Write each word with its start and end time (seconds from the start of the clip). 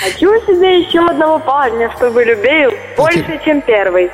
Хочу 0.00 0.28
себе 0.46 0.80
еще 0.80 1.00
одного 1.00 1.38
парня, 1.38 1.92
чтобы 1.94 2.24
любил 2.24 2.70
больше, 2.96 3.38
чем 3.44 3.60
первый. 3.60 4.10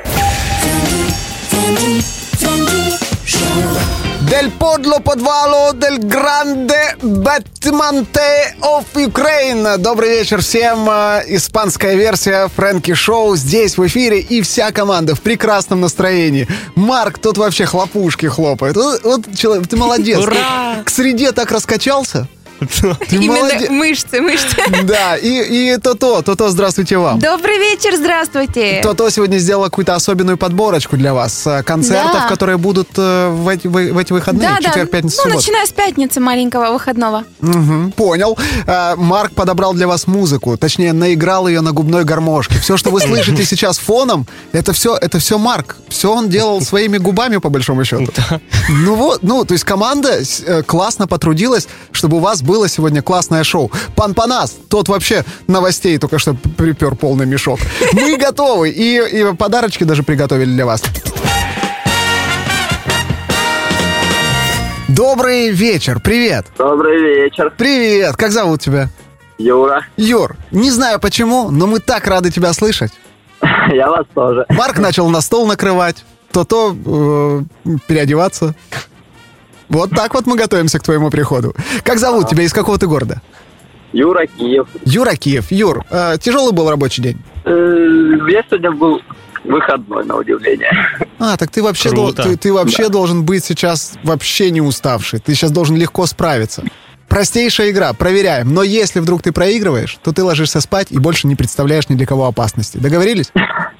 Del 4.28 4.50
подло 4.58 4.98
подвалу, 4.98 5.72
del 5.74 5.98
grande 5.98 6.96
Batmante 7.00 8.56
of 8.60 8.84
Ukraine. 8.96 9.76
Добрый 9.78 10.10
вечер 10.10 10.42
всем. 10.42 10.90
Э, 10.90 11.22
Испанская 11.28 11.94
версия 11.94 12.48
Фрэнки 12.48 12.92
Шоу 12.94 13.36
здесь 13.36 13.78
в 13.78 13.86
эфире 13.86 14.18
и 14.18 14.42
вся 14.42 14.72
команда 14.72 15.14
в 15.14 15.20
прекрасном 15.20 15.80
настроении. 15.82 16.48
Марк 16.74 17.18
тут 17.18 17.38
вообще 17.38 17.64
хлопушки 17.64 18.26
хлопает. 18.26 18.76
Вот, 18.76 19.04
вот 19.04 19.36
человек, 19.36 19.68
ты 19.68 19.76
молодец. 19.76 20.18
Ура! 20.18 20.78
Ты 20.78 20.84
к 20.84 20.90
среде 20.90 21.30
так 21.30 21.52
раскачался. 21.52 22.26
Ты 23.08 23.16
Именно 23.16 23.40
молодец. 23.40 23.70
мышцы, 23.70 24.20
мышцы. 24.20 24.56
Да, 24.84 25.16
и, 25.16 25.72
и 25.74 25.76
То-То, 25.78 26.22
То-То, 26.22 26.48
здравствуйте 26.50 26.96
вам. 26.98 27.18
Добрый 27.18 27.58
вечер, 27.58 27.94
здравствуйте. 27.96 28.80
То-То 28.82 29.10
сегодня 29.10 29.38
сделала 29.38 29.64
какую-то 29.66 29.94
особенную 29.94 30.36
подборочку 30.38 30.96
для 30.96 31.12
вас. 31.14 31.46
э, 31.46 31.62
Концертов, 31.62 32.12
Да. 32.22 32.28
которые 32.28 32.56
будут 32.56 32.88
э, 32.96 33.28
в 33.30 33.48
эти, 33.48 33.66
в- 33.66 33.98
эти 33.98 34.12
выходные, 34.12 34.48
да, 34.48 34.56
да. 34.60 34.68
четверг, 34.68 34.90
пятница, 34.90 35.22
Ну, 35.26 35.34
начиная 35.34 35.66
с 35.66 35.70
пятницы 35.72 36.20
маленького 36.20 36.72
выходного. 36.72 37.24
Понял. 37.96 38.38
А, 38.66 38.96
Марк 38.96 39.32
подобрал 39.34 39.74
для 39.74 39.86
вас 39.86 40.06
музыку, 40.06 40.56
точнее, 40.56 40.92
наиграл 40.92 41.48
ее 41.48 41.60
на 41.60 41.72
губной 41.72 42.04
гармошке. 42.04 42.58
Все, 42.58 42.76
что 42.76 42.90
вы 42.90 43.00
слышите 43.00 43.44
сейчас 43.44 43.78
фоном, 43.78 44.26
это 44.52 44.72
все, 44.72 44.96
это 44.96 45.18
все 45.18 45.38
Марк. 45.38 45.76
Все 45.88 46.12
он 46.12 46.28
делал 46.28 46.60
своими 46.62 46.98
губами, 46.98 47.36
по 47.38 47.48
большому 47.48 47.84
счету. 47.84 48.06
Ну 48.68 48.94
вот, 48.94 49.22
ну, 49.22 49.44
то 49.44 49.52
есть 49.52 49.64
команда 49.64 50.20
э, 50.46 50.62
классно 50.62 51.06
потрудилась, 51.06 51.68
чтобы 51.92 52.16
у 52.16 52.20
вас 52.20 52.42
было 52.46 52.68
сегодня 52.68 53.02
классное 53.02 53.44
шоу. 53.44 53.70
Пан 53.94 54.14
Панас, 54.14 54.56
тот 54.70 54.88
вообще 54.88 55.24
новостей 55.48 55.98
только 55.98 56.18
что 56.18 56.34
припер 56.34 56.94
полный 56.94 57.26
мешок. 57.26 57.58
Мы 57.92 58.16
готовы, 58.16 58.70
и, 58.70 58.96
и 58.96 59.34
подарочки 59.34 59.84
даже 59.84 60.02
приготовили 60.02 60.50
для 60.50 60.64
вас. 60.64 60.82
Добрый 64.88 65.50
вечер, 65.50 66.00
привет. 66.00 66.46
Добрый 66.56 66.98
вечер, 66.98 67.52
Привет, 67.58 68.16
как 68.16 68.30
зовут 68.30 68.62
тебя? 68.62 68.88
Юра. 69.36 69.84
Юр, 69.98 70.36
не 70.50 70.70
знаю 70.70 70.98
почему, 71.00 71.50
но 71.50 71.66
мы 71.66 71.80
так 71.80 72.06
рады 72.06 72.30
тебя 72.30 72.54
слышать. 72.54 72.92
Я 73.72 73.90
вас 73.90 74.06
тоже. 74.14 74.46
Марк 74.48 74.78
начал 74.78 75.10
на 75.10 75.20
стол 75.20 75.46
накрывать, 75.46 76.04
то-то 76.32 76.74
э, 76.74 77.40
переодеваться. 77.86 78.54
Вот 79.68 79.90
так 79.90 80.14
вот 80.14 80.26
мы 80.26 80.36
готовимся 80.36 80.78
к 80.78 80.82
твоему 80.82 81.10
приходу. 81.10 81.54
Как 81.82 81.98
зовут 81.98 82.28
тебя, 82.28 82.44
из 82.44 82.52
какого 82.52 82.78
ты 82.78 82.86
города? 82.86 83.20
Юра 83.92 84.26
Киев. 84.26 84.68
Юра 84.84 85.14
Киев. 85.14 85.50
Юр, 85.50 85.84
э, 85.90 86.16
тяжелый 86.20 86.52
был 86.52 86.68
рабочий 86.70 87.02
день? 87.02 87.18
Э, 87.44 87.50
Я 88.28 88.42
сегодня 88.48 88.72
был 88.72 89.00
выходной, 89.44 90.04
на 90.04 90.16
удивление. 90.16 90.70
А, 91.18 91.36
так 91.36 91.50
ты 91.50 91.62
вообще, 91.62 91.90
дол- 91.90 92.12
ты, 92.12 92.36
ты 92.36 92.52
вообще 92.52 92.88
должен 92.88 93.24
быть 93.24 93.44
сейчас 93.44 93.94
вообще 94.02 94.50
не 94.50 94.60
уставший. 94.60 95.20
Ты 95.20 95.34
сейчас 95.34 95.50
должен 95.52 95.76
легко 95.76 96.04
справиться. 96.06 96.62
Простейшая 97.08 97.70
игра, 97.70 97.92
проверяем. 97.92 98.52
Но 98.52 98.64
если 98.64 98.98
вдруг 98.98 99.22
ты 99.22 99.30
проигрываешь, 99.32 99.98
то 100.02 100.12
ты 100.12 100.24
ложишься 100.24 100.60
спать 100.60 100.88
и 100.90 100.98
больше 100.98 101.28
не 101.28 101.36
представляешь 101.36 101.88
ни 101.88 101.94
для 101.94 102.06
кого 102.06 102.26
опасности. 102.26 102.78
Договорились? 102.78 103.30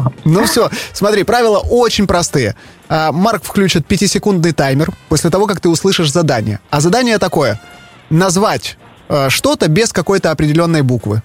Хорошо. 0.00 0.12
Ну 0.24 0.44
все, 0.44 0.70
смотри, 0.92 1.22
правила 1.24 1.58
очень 1.58 2.06
простые. 2.06 2.56
А, 2.88 3.12
Марк 3.12 3.44
включит 3.44 3.86
пятисекундный 3.86 4.52
таймер 4.52 4.90
после 5.08 5.30
того, 5.30 5.46
как 5.46 5.60
ты 5.60 5.68
услышишь 5.68 6.12
задание. 6.12 6.60
А 6.70 6.80
задание 6.80 7.18
такое. 7.18 7.60
Назвать 8.10 8.76
э, 9.08 9.28
что-то 9.30 9.68
без 9.68 9.92
какой-то 9.92 10.30
определенной 10.30 10.82
буквы. 10.82 11.22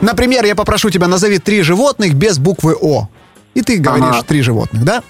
Например, 0.00 0.44
я 0.44 0.54
попрошу 0.54 0.90
тебя 0.90 1.08
назови 1.08 1.38
три 1.38 1.62
животных 1.62 2.14
без 2.14 2.38
буквы 2.38 2.76
О. 2.80 3.08
И 3.54 3.62
ты 3.62 3.78
говоришь 3.78 4.06
Ага. 4.08 4.22
три 4.22 4.42
животных, 4.42 4.84
да? 4.84 5.02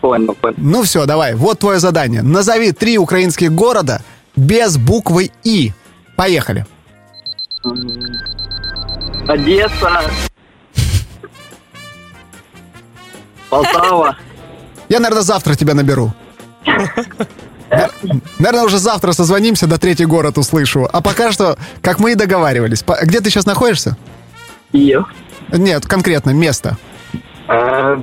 Понял, 0.00 0.34
понял. 0.34 0.54
Ну 0.58 0.82
все, 0.82 1.06
давай, 1.06 1.34
вот 1.34 1.60
твое 1.60 1.78
задание. 1.78 2.22
Назови 2.22 2.72
три 2.72 2.98
украинских 2.98 3.52
города 3.52 4.02
без 4.36 4.76
буквы 4.76 5.30
И. 5.44 5.72
Поехали. 6.16 6.66
Одесса. 9.26 10.02
Полтава. 13.54 14.16
Я, 14.88 14.98
наверное, 15.00 15.22
завтра 15.22 15.54
тебя 15.54 15.74
наберу. 15.74 16.12
Наверное, 18.38 18.64
уже 18.64 18.78
завтра 18.78 19.12
созвонимся, 19.12 19.66
до 19.66 19.78
третий 19.78 20.04
город 20.06 20.38
услышу. 20.38 20.88
А 20.92 21.00
пока 21.00 21.32
что, 21.32 21.56
как 21.82 21.98
мы 21.98 22.12
и 22.12 22.14
договаривались. 22.14 22.84
Где 23.02 23.20
ты 23.20 23.30
сейчас 23.30 23.46
находишься? 23.46 23.96
Киев. 24.72 25.04
Нет, 25.52 25.86
конкретно, 25.86 26.30
место. 26.30 26.76
Э, 27.48 27.96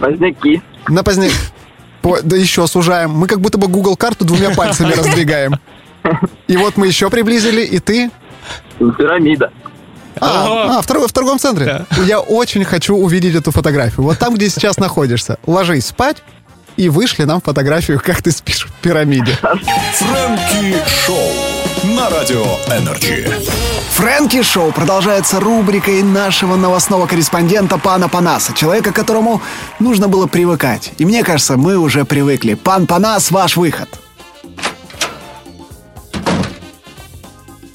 Поздняки. 0.00 0.62
На 0.88 1.02
позднее... 1.02 1.30
По- 2.02 2.22
Да 2.22 2.36
еще 2.36 2.66
сужаем. 2.66 3.10
Мы 3.10 3.26
как 3.26 3.40
будто 3.40 3.58
бы 3.58 3.66
Google 3.68 3.96
карту 3.96 4.24
двумя 4.24 4.50
пальцами 4.54 4.92
раздвигаем. 4.96 5.54
И 6.46 6.56
вот 6.56 6.76
мы 6.76 6.86
еще 6.86 7.10
приблизили, 7.10 7.62
и 7.62 7.78
ты... 7.78 8.10
Пирамида. 8.78 9.52
А, 10.20 10.78
а, 10.78 10.82
в, 10.82 10.86
торг- 10.86 11.08
в 11.08 11.12
торговом 11.12 11.38
центре. 11.38 11.86
Я 12.06 12.20
очень 12.20 12.64
хочу 12.64 12.94
увидеть 12.96 13.34
эту 13.34 13.50
фотографию. 13.52 14.02
Вот 14.04 14.18
там, 14.18 14.34
где 14.34 14.48
сейчас 14.50 14.76
находишься. 14.78 15.38
Ложись 15.46 15.86
спать 15.86 16.18
и 16.76 16.88
вышли 16.88 17.24
нам 17.24 17.40
фотографию, 17.40 18.00
как 18.04 18.22
ты 18.22 18.30
спишь 18.30 18.66
в 18.66 18.72
пирамиде. 18.82 19.36
Фрэнки 19.94 20.76
Шоу 21.06 21.94
на 21.96 22.10
Радио 22.10 22.44
Energy. 22.68 23.30
Фрэнки 23.92 24.42
Шоу 24.42 24.72
продолжается 24.72 25.40
рубрикой 25.40 26.02
нашего 26.02 26.56
новостного 26.56 27.06
корреспондента 27.06 27.78
Пана 27.78 28.08
Панаса, 28.08 28.52
человека, 28.54 28.92
к 28.92 28.96
которому 28.96 29.42
нужно 29.78 30.08
было 30.08 30.26
привыкать. 30.26 30.92
И 30.98 31.04
мне 31.04 31.22
кажется, 31.24 31.56
мы 31.56 31.76
уже 31.76 32.04
привыкли. 32.04 32.54
Пан 32.54 32.86
Панас, 32.86 33.30
ваш 33.30 33.56
выход. 33.56 33.88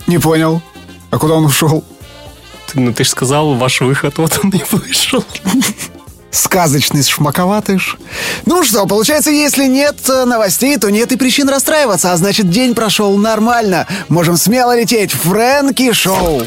Не 0.07 0.19
понял. 0.19 0.61
А 1.11 1.17
куда 1.17 1.35
он 1.35 1.45
ушел? 1.45 1.83
Ну, 2.75 2.93
ты 2.93 3.05
же 3.05 3.09
сказал, 3.09 3.55
ваш 3.55 3.81
выход, 3.81 4.17
вот 4.17 4.39
он 4.43 4.49
и 4.51 4.61
вышел. 4.69 5.23
Сказочный 6.29 7.01
шмаковатыш. 7.01 7.97
Ну 8.45 8.63
что, 8.65 8.85
получается, 8.85 9.31
если 9.31 9.67
нет 9.67 9.95
э, 10.09 10.25
новостей, 10.25 10.75
то 10.77 10.91
нет 10.91 11.09
и 11.13 11.15
причин 11.15 11.47
расстраиваться, 11.47 12.11
а 12.11 12.17
значит, 12.17 12.49
день 12.49 12.75
прошел 12.75 13.15
нормально. 13.17 13.87
Можем 14.09 14.35
смело 14.35 14.77
лететь. 14.77 15.13
Фрэнки 15.13 15.93
Шоу. 15.93 16.43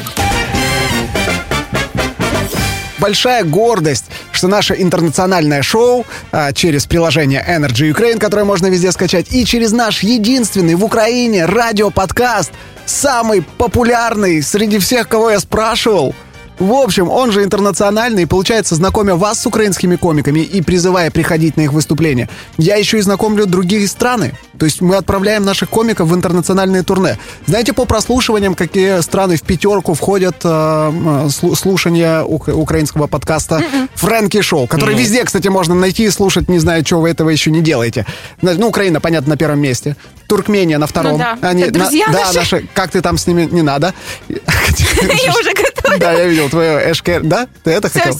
Большая 2.99 3.43
гордость, 3.45 4.05
что 4.31 4.47
наше 4.47 4.75
интернациональное 4.77 5.63
шоу 5.63 6.05
а, 6.31 6.51
через 6.51 6.85
приложение 6.85 7.43
Energy 7.47 7.91
Ukraine, 7.91 8.19
которое 8.19 8.43
можно 8.43 8.67
везде 8.67 8.91
скачать, 8.91 9.27
и 9.31 9.45
через 9.45 9.71
наш 9.71 10.03
единственный 10.03 10.75
в 10.75 10.83
Украине 10.83 11.45
радиоподкаст, 11.45 12.51
самый 12.89 13.41
популярный 13.41 14.41
среди 14.41 14.79
всех, 14.79 15.07
кого 15.07 15.29
я 15.29 15.39
спрашивал, 15.39 16.15
В 16.59 16.73
общем, 16.73 17.09
он 17.09 17.31
же 17.31 17.43
интернациональный, 17.43 18.23
и, 18.23 18.25
получается, 18.25 18.75
знакомя 18.75 19.15
вас 19.15 19.39
с 19.41 19.45
украинскими 19.45 19.95
комиками 19.95 20.41
и 20.41 20.61
призывая 20.61 21.09
приходить 21.09 21.55
на 21.55 21.61
их 21.61 21.71
выступления, 21.71 22.27
я 22.57 22.75
еще 22.75 22.97
и 22.97 23.01
знакомлю 23.01 23.45
другие 23.45 23.87
страны. 23.87 24.33
То 24.57 24.65
есть 24.65 24.81
мы 24.81 24.97
отправляем 24.97 25.45
наших 25.45 25.69
комиков 25.69 26.09
в 26.09 26.13
интернациональные 26.15 26.83
турне. 26.83 27.17
Знаете, 27.47 27.71
по 27.71 27.85
прослушиваниям, 27.85 28.55
какие 28.55 28.99
страны 29.01 29.37
в 29.37 29.41
пятерку 29.43 29.93
входят 29.93 30.35
э, 30.43 30.47
слу- 30.47 31.55
слушания 31.55 32.23
ук- 32.23 32.49
украинского 32.53 33.07
подкаста 33.07 33.63
«Фрэнки 33.95 34.41
Шоу», 34.41 34.67
который 34.67 34.95
везде, 34.95 35.23
кстати, 35.23 35.47
можно 35.47 35.75
найти 35.75 36.03
и 36.03 36.09
слушать, 36.09 36.49
не 36.49 36.59
знаю, 36.59 36.85
что 36.85 36.99
вы 36.99 37.09
этого 37.09 37.29
еще 37.29 37.51
не 37.51 37.61
делаете. 37.61 38.05
Ну, 38.41 38.67
Украина, 38.67 38.99
понятно, 38.99 39.29
на 39.29 39.37
первом 39.37 39.59
месте. 39.61 39.95
Туркмения 40.27 40.77
на 40.77 40.87
втором. 40.87 41.13
Ну 41.13 41.17
да. 41.19 41.37
Они 41.41 41.63
Это 41.63 41.79
на- 41.79 41.85
друзья 41.85 42.07
да, 42.11 42.19
наши. 42.25 42.35
наши. 42.37 42.67
Как 42.73 42.91
ты 42.91 43.01
там 43.01 43.17
с 43.17 43.25
ними 43.27 43.47
не 43.49 43.61
надо. 43.61 43.93
Я 44.27 45.31
уже 45.39 45.53
готова. 45.53 45.97
Да, 45.97 46.11
я 46.13 46.25
видел 46.25 46.48
твое 46.49 46.91
эшкер. 46.91 47.23
Да? 47.23 47.47
Ты 47.63 47.71
это 47.71 47.89
хотел? 47.89 48.17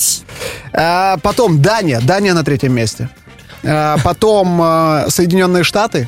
А, 0.74 1.18
потом 1.18 1.62
Дания. 1.62 2.00
Дания 2.02 2.34
на 2.34 2.44
третьем 2.44 2.74
месте. 2.74 3.10
А, 3.64 3.98
потом 4.04 4.60
а, 4.62 5.06
Соединенные 5.10 5.64
Штаты. 5.64 6.08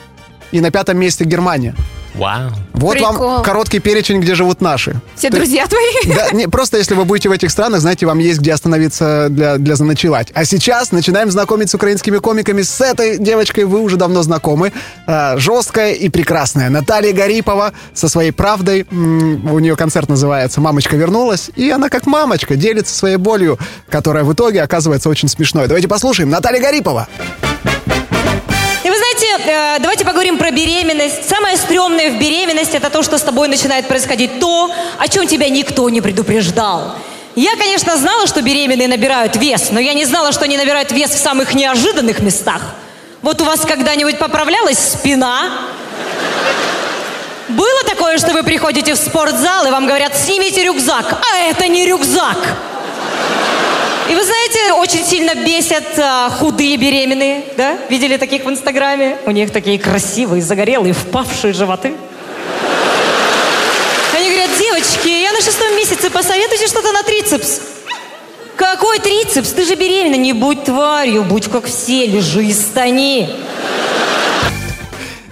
И 0.51 0.59
на 0.59 0.71
пятом 0.71 0.97
месте 0.97 1.23
Германия. 1.23 1.75
Вау. 2.15 2.51
Вот 2.73 2.93
Прикол. 2.93 3.13
вам 3.17 3.43
короткий 3.43 3.79
перечень, 3.79 4.19
где 4.19 4.35
живут 4.35 4.59
наши. 4.59 4.99
Все 5.15 5.29
Ты- 5.29 5.37
друзья 5.37 5.65
твои. 5.67 6.13
Да, 6.15 6.31
не, 6.33 6.47
просто 6.47 6.77
если 6.77 6.93
вы 6.93 7.05
будете 7.05 7.29
в 7.29 7.31
этих 7.31 7.51
странах, 7.51 7.79
знаете, 7.79 8.05
вам 8.05 8.19
есть 8.19 8.39
где 8.39 8.53
остановиться 8.53 9.27
для, 9.29 9.57
для 9.57 9.75
заночевать. 9.75 10.29
А 10.33 10.43
сейчас 10.45 10.91
начинаем 10.91 11.31
знакомить 11.31 11.69
с 11.69 11.75
украинскими 11.75 12.17
комиками. 12.17 12.63
С 12.63 12.81
этой 12.81 13.17
девочкой 13.17 13.65
вы 13.65 13.79
уже 13.79 13.97
давно 13.97 14.23
знакомы. 14.23 14.73
А, 15.07 15.37
жесткая 15.37 15.93
и 15.93 16.09
прекрасная. 16.09 16.69
Наталья 16.69 17.13
Гарипова 17.13 17.73
со 17.93 18.09
своей 18.09 18.31
правдой. 18.31 18.85
У 18.91 19.59
нее 19.59 19.75
концерт 19.75 20.09
называется 20.09 20.59
«Мамочка 20.59 20.95
вернулась». 20.97 21.49
И 21.55 21.69
она 21.69 21.89
как 21.89 22.07
мамочка 22.07 22.55
делится 22.55 22.93
своей 22.93 23.17
болью, 23.17 23.57
которая 23.89 24.23
в 24.23 24.33
итоге 24.33 24.61
оказывается 24.63 25.09
очень 25.09 25.29
смешной. 25.29 25.67
Давайте 25.67 25.87
послушаем. 25.87 26.29
Наталья 26.29 26.61
Гарипова. 26.61 27.07
Знаете, 27.63 27.70
э, 29.39 29.79
давайте 29.79 30.05
поговорим 30.05 30.37
про 30.37 30.51
беременность. 30.51 31.27
Самое 31.27 31.57
стрёмное 31.57 32.11
в 32.11 32.19
беременности 32.19 32.77
это 32.77 32.89
то, 32.89 33.03
что 33.03 33.17
с 33.17 33.21
тобой 33.21 33.47
начинает 33.47 33.87
происходить 33.87 34.39
то, 34.39 34.71
о 34.97 35.07
чем 35.07 35.27
тебя 35.27 35.49
никто 35.49 35.89
не 35.89 36.01
предупреждал. 36.01 36.95
Я, 37.35 37.55
конечно, 37.55 37.95
знала, 37.97 38.27
что 38.27 38.41
беременные 38.41 38.87
набирают 38.87 39.35
вес, 39.37 39.69
но 39.71 39.79
я 39.79 39.93
не 39.93 40.05
знала, 40.05 40.31
что 40.31 40.45
они 40.45 40.57
набирают 40.57 40.91
вес 40.91 41.11
в 41.11 41.17
самых 41.17 41.53
неожиданных 41.53 42.19
местах. 42.19 42.61
Вот 43.21 43.39
у 43.41 43.45
вас 43.45 43.61
когда-нибудь 43.61 44.17
поправлялась 44.17 44.79
спина? 44.79 45.51
Было 47.47 47.83
такое, 47.87 48.17
что 48.17 48.33
вы 48.33 48.43
приходите 48.43 48.93
в 48.93 48.97
спортзал 48.97 49.65
и 49.65 49.71
вам 49.71 49.85
говорят, 49.85 50.15
снимите 50.17 50.63
рюкзак, 50.63 51.21
а 51.21 51.37
это 51.39 51.67
не 51.67 51.85
рюкзак. 51.85 52.37
И 54.09 54.15
вы 54.15 54.23
знаете, 54.23 54.73
очень 54.73 55.05
сильно 55.05 55.35
бесят 55.35 55.97
а, 55.97 56.29
худые 56.29 56.75
беременные, 56.77 57.43
да? 57.55 57.77
Видели 57.89 58.17
таких 58.17 58.43
в 58.43 58.49
Инстаграме? 58.49 59.17
У 59.25 59.31
них 59.31 59.51
такие 59.51 59.79
красивые, 59.79 60.41
загорелые, 60.41 60.93
впавшие 60.93 61.53
животы. 61.53 61.93
Они 64.17 64.29
говорят, 64.29 64.49
девочки, 64.57 65.07
я 65.07 65.31
на 65.31 65.41
шестом 65.41 65.75
месяце, 65.75 66.09
посоветуйте 66.09 66.67
что-то 66.67 66.91
на 66.91 67.03
трицепс. 67.03 67.61
Какой 68.55 68.99
трицепс? 68.99 69.49
Ты 69.53 69.65
же 69.65 69.75
беременна, 69.75 70.15
не 70.15 70.33
будь 70.33 70.65
тварью, 70.65 71.23
будь 71.23 71.49
как 71.49 71.65
все, 71.65 72.05
лежи 72.05 72.45
и 72.45 72.53
стани. 72.53 73.29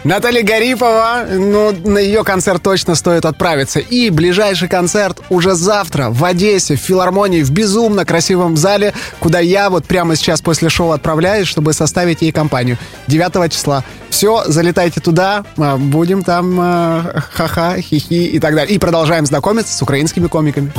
Наталья 0.10 0.42
Гарипова, 0.42 1.28
ну, 1.30 1.72
на 1.72 2.00
ее 2.00 2.24
концерт 2.24 2.64
точно 2.64 2.96
стоит 2.96 3.26
отправиться. 3.26 3.80
И 3.80 4.10
ближайший 4.10 4.68
концерт 4.68 5.22
уже 5.30 5.54
завтра 5.54 6.10
в 6.10 6.26
Одессе, 6.26 6.76
в 6.76 6.80
филармонии, 6.80 7.44
в 7.44 7.52
безумно 7.52 8.06
красивом 8.06 8.58
зале, 8.58 8.96
куда 9.20 9.40
я 9.40 9.70
вот 9.70 9.86
прямо 9.86 10.16
сейчас 10.16 10.42
после 10.42 10.70
шоу 10.70 10.94
отправляюсь, 10.94 11.48
чтобы 11.48 11.74
составить 11.74 12.24
ей 12.24 12.32
компанию. 12.32 12.80
9 13.06 13.54
числа. 13.54 13.84
Все, 14.10 14.46
залетайте 14.48 15.00
туда, 15.00 15.46
а, 15.60 15.78
будем 15.78 16.24
там 16.24 16.58
а, 16.60 17.22
ха-ха, 17.32 17.80
хихи 17.80 18.26
и 18.26 18.40
так 18.40 18.56
далее. 18.56 18.76
И 18.76 18.80
продолжаем 18.80 19.28
знакомиться 19.28 19.78
с 19.78 19.82
украинскими 19.84 20.26
комиками. 20.26 20.72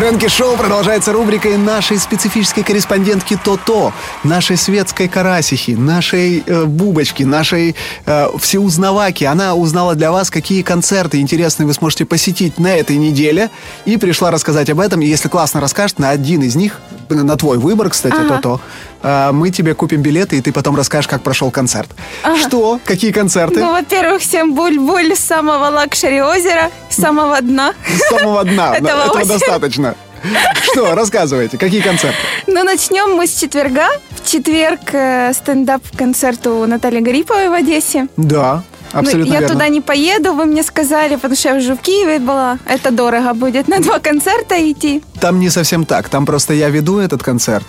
Фрэнки 0.00 0.28
Шоу 0.28 0.56
продолжается 0.56 1.12
рубрикой 1.12 1.58
нашей 1.58 1.98
специфической 1.98 2.62
корреспондентки 2.62 3.36
То-То, 3.44 3.92
нашей 4.24 4.56
светской 4.56 5.08
карасихи, 5.08 5.72
нашей 5.72 6.42
э, 6.46 6.64
бубочки, 6.64 7.22
нашей 7.22 7.76
э, 8.06 8.28
всеузнаваки. 8.38 9.24
Она 9.24 9.54
узнала 9.54 9.94
для 9.94 10.10
вас, 10.10 10.30
какие 10.30 10.62
концерты 10.62 11.20
интересные 11.20 11.66
вы 11.66 11.74
сможете 11.74 12.06
посетить 12.06 12.58
на 12.58 12.74
этой 12.74 12.96
неделе 12.96 13.50
и 13.84 13.98
пришла 13.98 14.30
рассказать 14.30 14.70
об 14.70 14.80
этом. 14.80 15.02
И 15.02 15.06
если 15.06 15.28
классно 15.28 15.60
расскажет, 15.60 15.98
на 15.98 16.08
один 16.08 16.44
из 16.44 16.56
них, 16.56 16.80
на 17.14 17.36
твой 17.36 17.58
выбор, 17.58 17.90
кстати, 17.90 18.14
Ага. 18.14 18.36
То-То, 18.36 18.60
э, 19.02 19.32
мы 19.32 19.50
тебе 19.50 19.74
купим 19.74 20.02
билеты, 20.02 20.36
и 20.36 20.40
ты 20.40 20.52
потом 20.52 20.76
расскажешь, 20.76 21.08
как 21.08 21.22
прошел 21.22 21.50
концерт. 21.50 21.90
Что? 22.36 22.80
Какие 22.84 23.12
концерты? 23.12 23.60
Ну, 23.60 23.72
во-первых, 23.72 24.22
всем 24.22 24.54
буль-буль 24.54 25.14
с 25.14 25.20
самого 25.20 25.70
luxury 25.70 26.22
озера, 26.22 26.70
с 26.88 26.96
самого 26.96 27.40
дна. 27.40 27.74
С 27.86 28.08
самого 28.08 28.44
дна. 28.44 28.74
Этого 28.78 29.24
достаточно. 29.24 29.94
Что, 30.62 30.94
рассказывайте, 30.94 31.56
какие 31.56 31.80
концерты? 31.80 32.16
Ну, 32.46 32.62
начнем 32.62 33.16
мы 33.16 33.26
с 33.26 33.34
четверга. 33.34 33.88
В 34.10 34.30
четверг 34.30 34.80
э, 34.92 35.32
стендап-концерт 35.32 36.46
у 36.46 36.66
Натальи 36.66 37.00
Гариповой 37.00 37.48
в 37.48 37.52
Одессе. 37.54 38.08
Да, 38.16 38.62
абсолютно 38.92 39.26
ну, 39.26 39.34
я 39.34 39.40
верно. 39.40 39.54
туда 39.54 39.68
не 39.68 39.80
поеду, 39.80 40.32
вы 40.32 40.46
мне 40.46 40.62
сказали, 40.62 41.16
потому 41.16 41.36
что 41.36 41.50
я 41.50 41.56
уже 41.56 41.74
в 41.74 41.80
Киеве 41.80 42.18
была. 42.18 42.58
Это 42.66 42.90
дорого 42.90 43.34
будет 43.34 43.68
на 43.68 43.78
два 43.78 43.98
концерта 43.98 44.54
идти. 44.70 45.02
Там 45.20 45.40
не 45.40 45.50
совсем 45.50 45.84
так. 45.84 46.08
Там 46.08 46.26
просто 46.26 46.54
я 46.54 46.68
веду 46.70 46.98
этот 46.98 47.22
концерт, 47.22 47.66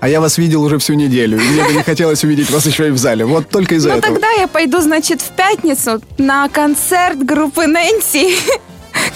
а 0.00 0.08
я 0.08 0.20
вас 0.20 0.38
видел 0.38 0.62
уже 0.62 0.78
всю 0.78 0.94
неделю. 0.94 1.38
И 1.38 1.48
мне 1.48 1.64
бы 1.64 1.72
не 1.72 1.82
хотелось 1.82 2.24
увидеть 2.24 2.50
вас 2.50 2.66
еще 2.66 2.88
и 2.88 2.90
в 2.90 2.98
зале. 2.98 3.24
Вот 3.24 3.48
только 3.48 3.76
из-за 3.76 3.90
ну, 3.90 3.96
этого. 3.96 4.14
тогда 4.14 4.30
я 4.32 4.48
пойду, 4.48 4.80
значит, 4.80 5.20
в 5.20 5.30
пятницу 5.30 6.00
на 6.18 6.48
концерт 6.48 7.18
группы 7.22 7.66
Нэнси. 7.66 8.36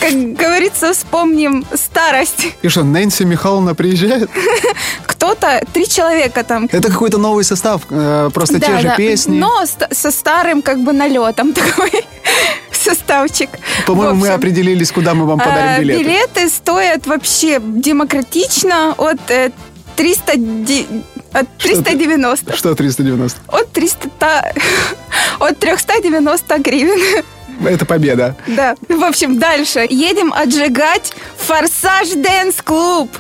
Как 0.01 0.13
говорится, 0.35 0.93
вспомним 0.93 1.65
старость. 1.75 2.49
И 2.63 2.69
что, 2.69 2.83
Нэнси 2.85 3.25
Михайловна 3.25 3.75
приезжает? 3.75 4.31
Кто-то, 5.07 5.63
три 5.73 5.89
человека 5.89 6.45
там. 6.45 6.69
Это 6.71 6.91
какой-то 6.91 7.19
новый 7.19 7.45
состав, 7.45 7.83
э, 7.91 8.31
просто 8.33 8.61
те 8.61 8.67
Да, 8.69 8.79
же 8.81 8.89
да. 8.89 8.97
песни. 8.97 9.39
Но 9.39 9.65
со 9.91 10.11
старым 10.11 10.63
как 10.63 10.79
бы 10.83 10.93
налетом 10.93 11.53
такой 11.55 11.91
составчик. 12.73 13.51
По-моему, 13.87 14.15
мы 14.17 14.29
определились, 14.29 14.93
куда 14.93 15.15
мы 15.15 15.27
вам 15.27 15.41
э, 15.41 15.45
подарим 15.45 15.83
билеты. 15.83 16.05
билеты 16.05 16.49
стоят 16.51 17.07
вообще 17.07 17.61
демократично 17.61 18.95
от 18.97 19.31
э, 19.31 19.51
300 19.97 20.33
ди- 20.37 20.87
от 21.33 21.49
390. 21.59 22.57
Что 22.57 22.75
390? 22.75 23.41
От 23.49 23.73
300 23.73 24.09
та- 24.19 24.53
от 25.39 25.59
390 25.59 26.59
гривен. 26.59 27.25
Это 27.65 27.85
победа. 27.87 28.37
Да. 28.47 28.75
В 28.89 29.03
общем, 29.05 29.39
дальше. 29.39 29.87
Едем 29.89 30.33
отжигать 30.33 31.13
Форсаж 31.39 32.11
Дэнс 32.11 32.57
Клуб. 32.63 33.11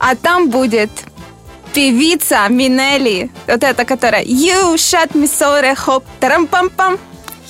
А 0.00 0.14
там 0.14 0.50
будет 0.50 0.90
певица 1.74 2.46
Минелли. 2.48 3.30
Вот 3.46 3.62
эта, 3.62 3.84
которая 3.84 4.24
You 4.24 4.74
shot 4.74 5.12
me 5.12 5.24
so 5.28 5.60
hop, 5.86 6.04
тарам-пам-пам. 6.20 6.98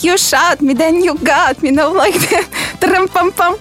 You 0.00 0.14
shot 0.14 0.60
me, 0.60 0.74
then 0.76 1.02
you 1.02 1.18
got 1.22 1.60
me, 1.60 1.70
no 1.70 1.92
like 1.92 2.14
that. 2.30 2.44
Тарам-пам-пам. 2.80 3.56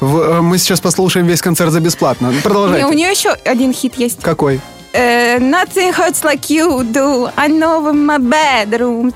В- 0.00 0.18
э, 0.20 0.40
мы 0.40 0.58
сейчас 0.58 0.80
послушаем 0.80 1.26
весь 1.26 1.40
концерт 1.40 1.70
за 1.72 1.80
бесплатно. 1.80 2.28
Не, 2.28 2.40
Продолжайте. 2.40 2.86
у 2.86 2.92
нее 2.92 3.10
еще 3.10 3.30
один 3.44 3.72
хит 3.72 3.94
есть. 3.96 4.20
Какой? 4.22 4.60
Э, 4.92 5.38
Nothing 5.38 5.92
hurts 5.92 6.22
like 6.24 6.48
you 6.50 6.82
do. 6.92 7.30
I 7.36 7.48
know 7.48 7.88
in 7.90 8.04
my 8.06 8.18
bedroom. 8.18 9.12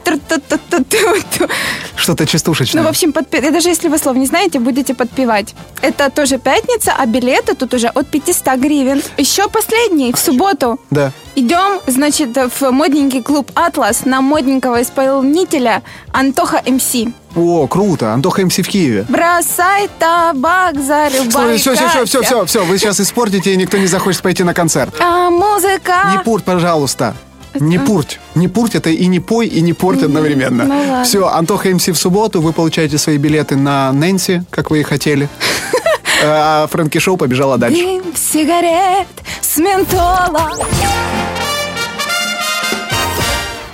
Что-то 1.97 2.26
частушечное. 2.26 2.82
Ну, 2.82 2.87
в 2.88 2.91
общем, 2.91 3.11
подпи- 3.11 3.50
даже 3.50 3.69
если 3.69 3.88
вы 3.88 3.99
слов 3.99 4.17
не 4.17 4.26
знаете, 4.26 4.59
будете 4.61 4.94
подпевать. 4.94 5.55
Это 5.82 6.11
тоже 6.11 6.38
пятница, 6.38 6.93
а 6.97 7.06
билеты 7.06 7.55
тут 7.55 7.75
уже 7.75 7.88
от 7.88 8.06
500 8.09 8.56
гривен. 8.59 9.03
Еще 9.17 9.49
последний, 9.49 10.12
в 10.12 10.19
субботу. 10.19 10.79
Да. 10.91 11.12
Идем, 11.37 11.81
значит, 11.89 12.37
в 12.37 12.71
модненький 12.71 13.21
клуб 13.21 13.51
«Атлас» 13.55 14.05
на 14.05 14.21
модненького 14.21 14.83
исполнителя 14.83 15.83
Антоха 16.13 16.63
МС. 16.65 16.95
О, 17.35 17.67
круто. 17.67 18.13
Антоха 18.13 18.47
МС 18.47 18.59
в 18.59 18.63
Киеве. 18.69 19.05
Бросай 19.09 19.89
табак, 19.99 20.79
зарубай 20.81 21.59
Все, 21.59 21.75
все, 21.75 21.89
все, 21.89 22.05
все, 22.05 22.23
все, 22.23 22.47
все. 22.47 22.65
Вы 22.65 22.79
сейчас 22.79 23.01
испортите, 23.01 23.53
и 23.53 23.57
никто 23.57 23.79
не 23.79 23.89
захочет 23.89 24.23
пойти 24.23 24.45
на 24.45 24.55
концерт. 24.55 24.95
А 25.01 25.31
музыка... 25.31 26.13
Не 26.17 26.23
пурт, 26.23 26.45
пожалуйста. 26.45 27.15
Не 27.59 27.79
пурть. 27.79 28.21
Не 28.37 28.47
пурть 28.47 28.77
это 28.77 28.91
и 28.91 29.07
не 29.07 29.19
пой, 29.19 29.49
и 29.49 29.61
не 29.61 29.73
порть 29.73 30.03
одновременно. 30.03 30.65
ну. 30.65 31.05
Все, 31.05 31.27
Антоха 31.27 31.69
МС 31.71 31.89
в 31.89 31.97
субботу. 31.97 32.41
Вы 32.41 32.53
получаете 32.53 32.97
свои 32.99 33.17
билеты 33.17 33.57
на 33.57 33.91
Нэнси, 33.93 34.45
как 34.50 34.71
вы 34.71 34.81
и 34.81 34.83
хотели. 34.85 35.29
А 36.26 36.66
Фрэнки 36.69 36.99
Шоу 36.99 37.16
побежала 37.16 37.59
дальше. 37.59 37.81
Дым 37.83 38.14
сигарет 38.16 39.07
с 39.40 39.57
ментола. 39.59 40.50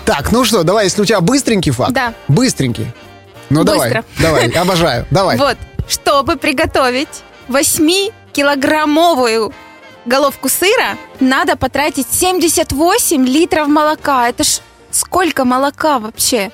Так, 0.04 0.32
ну 0.32 0.44
что, 0.44 0.62
давай, 0.64 0.84
если 0.84 1.02
у 1.02 1.04
тебя 1.04 1.20
быстренький 1.20 1.72
факт. 1.72 1.92
Да. 1.92 2.14
Быстренький. 2.28 2.86
Ну 3.48 3.64
давай, 3.64 3.92
Быстро. 3.92 4.04
давай, 4.20 4.48
обожаю, 4.50 5.06
давай. 5.10 5.36
Вот, 5.36 5.56
чтобы 5.88 6.36
приготовить 6.36 7.22
8-килограммовую 7.48 9.52
головку 10.06 10.48
сыра, 10.48 10.96
надо 11.20 11.56
потратить 11.56 12.06
78 12.10 13.26
литров 13.26 13.68
молока. 13.68 14.28
Это 14.28 14.44
ж 14.44 14.60
сколько 14.90 15.44
молока 15.44 15.98
вообще? 15.98 16.50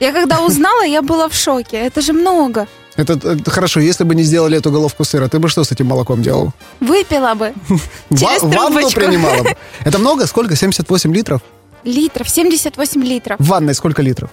Я 0.00 0.12
когда 0.12 0.40
узнала, 0.40 0.82
я 0.84 1.02
была 1.02 1.28
в 1.28 1.34
шоке. 1.34 1.76
Это 1.78 2.00
же 2.02 2.12
много. 2.12 2.66
Это, 2.96 3.14
это 3.14 3.50
хорошо, 3.50 3.80
если 3.80 4.04
бы 4.04 4.14
не 4.14 4.22
сделали 4.22 4.56
эту 4.58 4.70
головку 4.70 5.04
сыра, 5.04 5.28
ты 5.28 5.38
бы 5.38 5.48
что 5.48 5.64
с 5.64 5.72
этим 5.72 5.86
молоком 5.86 6.22
делал? 6.22 6.52
Выпила 6.80 7.34
бы. 7.34 7.52
Через 8.10 8.42
Ва- 8.42 8.48
ванну 8.48 8.90
принимала 8.90 9.42
бы. 9.42 9.56
Это 9.84 9.98
много? 9.98 10.26
Сколько? 10.26 10.54
78 10.54 11.12
литров? 11.14 11.42
Литров, 11.82 12.28
78 12.28 13.02
литров. 13.04 13.38
В 13.40 13.46
ванной 13.46 13.74
сколько 13.74 14.00
литров? 14.00 14.30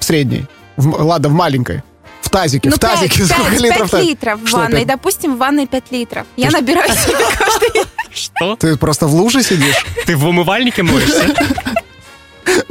В 0.00 0.04
средней. 0.04 0.46
В 0.76 1.02
ладно, 1.04 1.28
в 1.28 1.32
маленькой. 1.32 1.82
В 2.20 2.30
тазике. 2.30 2.68
Ну, 2.68 2.76
в 2.76 2.78
тазике 2.78 3.18
5, 3.18 3.28
сколько 3.28 3.56
литров? 3.62 3.90
5 3.90 4.02
литров 4.04 4.40
в 4.42 4.48
Что 4.48 4.56
ванной. 4.56 4.78
пять? 4.78 4.88
Допустим, 4.88 5.34
в 5.36 5.38
ванной 5.38 5.66
5 5.66 5.84
литров. 5.92 6.26
Я 6.36 6.50
набираю 6.50 6.90
себе 6.92 7.14
каждый... 7.38 7.82
Что? 8.12 8.56
Ты 8.56 8.76
просто 8.76 9.06
в 9.06 9.14
луже 9.14 9.42
сидишь? 9.42 9.84
Ты 10.06 10.16
в 10.16 10.26
умывальнике 10.26 10.82
моешься? 10.82 11.34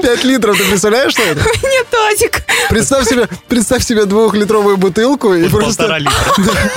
5 0.01 0.23
литров, 0.23 0.57
ты 0.57 0.63
представляешь, 0.65 1.11
что 1.11 1.21
это? 1.23 1.41
Нет, 1.63 1.87
тазик. 1.89 2.43
Представь 2.69 3.07
себе, 3.07 3.27
представь 3.47 3.83
себе 3.83 4.05
двухлитровую 4.05 4.77
бутылку 4.77 5.33
и 5.33 5.47
просто... 5.49 5.83
полтора 5.83 5.99
литра. 5.99 6.71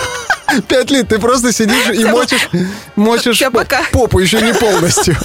5 0.68 0.90
литров, 0.90 1.08
ты 1.08 1.18
просто 1.18 1.52
сидишь 1.52 1.90
и 1.94 2.04
мочишь, 2.04 2.48
мочишь 2.96 3.42
попу, 3.92 4.18
еще 4.18 4.40
не 4.40 4.54
полностью. 4.54 5.16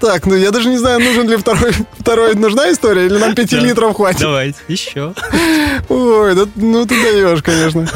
Так, 0.00 0.26
ну 0.26 0.34
я 0.34 0.50
даже 0.50 0.68
не 0.68 0.78
знаю, 0.78 0.98
нужен 1.00 1.28
ли 1.28 1.36
второй, 1.36 1.72
второй 1.98 2.34
нужна 2.34 2.72
история, 2.72 3.06
или 3.06 3.16
нам 3.18 3.34
5 3.34 3.50
Да. 3.50 3.56
литров 3.58 3.96
хватит? 3.96 4.20
Давайте, 4.20 4.58
еще. 4.66 5.14
Ой, 5.88 6.34
да, 6.34 6.46
ну 6.56 6.84
ты 6.84 7.00
даешь, 7.00 7.42
конечно. 7.42 7.86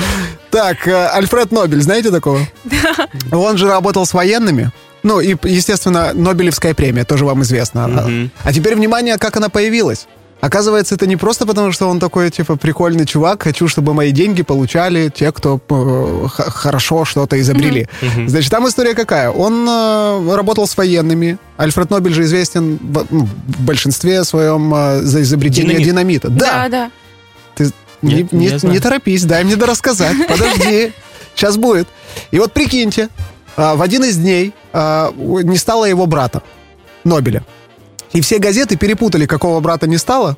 Так, 0.51 0.87
э, 0.87 1.09
Альфред 1.09 1.51
Нобель, 1.53 1.83
знаете 1.83 2.11
такого? 2.11 2.41
Да. 2.65 3.09
Он 3.33 3.57
же 3.59 3.67
работал 3.69 4.07
с 4.07 4.13
военными. 4.15 4.71
Ну, 5.07 5.21
и, 5.21 5.37
естественно, 5.45 6.13
Нобелевская 6.15 6.75
премия, 6.75 7.05
тоже 7.05 7.25
вам 7.25 7.43
известно. 7.43 7.87
Мгм. 7.87 8.31
А 8.43 8.53
теперь, 8.53 8.75
внимание, 8.75 9.19
как 9.19 9.37
она 9.37 9.49
появилась. 9.49 10.07
Оказывается, 10.41 10.97
это 10.97 11.07
не 11.07 11.17
просто 11.17 11.47
потому, 11.47 11.71
что 11.73 11.89
он 11.89 11.99
такой, 12.01 12.29
типа, 12.31 12.57
прикольный 12.57 13.07
чувак, 13.07 13.45
хочу, 13.45 13.69
чтобы 13.69 13.95
мои 13.95 14.11
деньги 14.11 14.43
получали 14.43 15.09
те, 15.09 15.31
кто 15.33 15.61
э, 15.71 16.27
х- 16.29 16.51
хорошо 16.51 17.05
что-то 17.05 17.41
изобрели. 17.41 17.87
Значит, 18.27 18.51
там 18.51 18.67
история 18.69 18.95
какая? 18.95 19.31
Он 19.31 19.65
э, 19.69 20.35
работал 20.35 20.67
с 20.67 20.77
военными. 20.77 21.39
Альфред 21.57 21.91
Нобель 21.91 22.13
же 22.13 22.25
известен 22.25 22.79
в, 22.83 23.07
ну, 23.11 23.27
в 23.47 23.61
большинстве 23.63 24.25
своем 24.25 24.75
э, 24.75 25.01
за 25.03 25.23
изобретение 25.23 25.79
Динамит. 25.79 26.23
динамита. 26.23 26.29
Да, 26.29 26.69
да. 26.69 26.91
Ты 27.55 27.71
не, 28.03 28.15
Нет, 28.15 28.33
не- 28.33 28.49
не 28.63 28.69
не 28.75 28.79
торопись, 28.81 29.25
дай 29.25 29.43
мне 29.45 29.57
дорассказать. 29.57 30.17
Подожди. 30.29 30.93
Сейчас 31.35 31.57
будет. 31.57 31.89
И 32.31 32.39
вот 32.39 32.53
прикиньте, 32.53 33.09
а, 33.57 33.75
в 33.75 33.81
один 33.83 34.05
из 34.05 34.17
дней 34.19 34.53
у- 35.17 35.41
не 35.41 35.57
стало 35.57 35.85
его 35.85 36.07
брата, 36.07 36.43
Нобеля. 37.05 37.43
И 38.13 38.21
все 38.21 38.39
газеты 38.39 38.77
перепутали, 38.77 39.27
какого 39.27 39.61
брата 39.61 39.87
не 39.87 39.99
стало. 39.99 40.37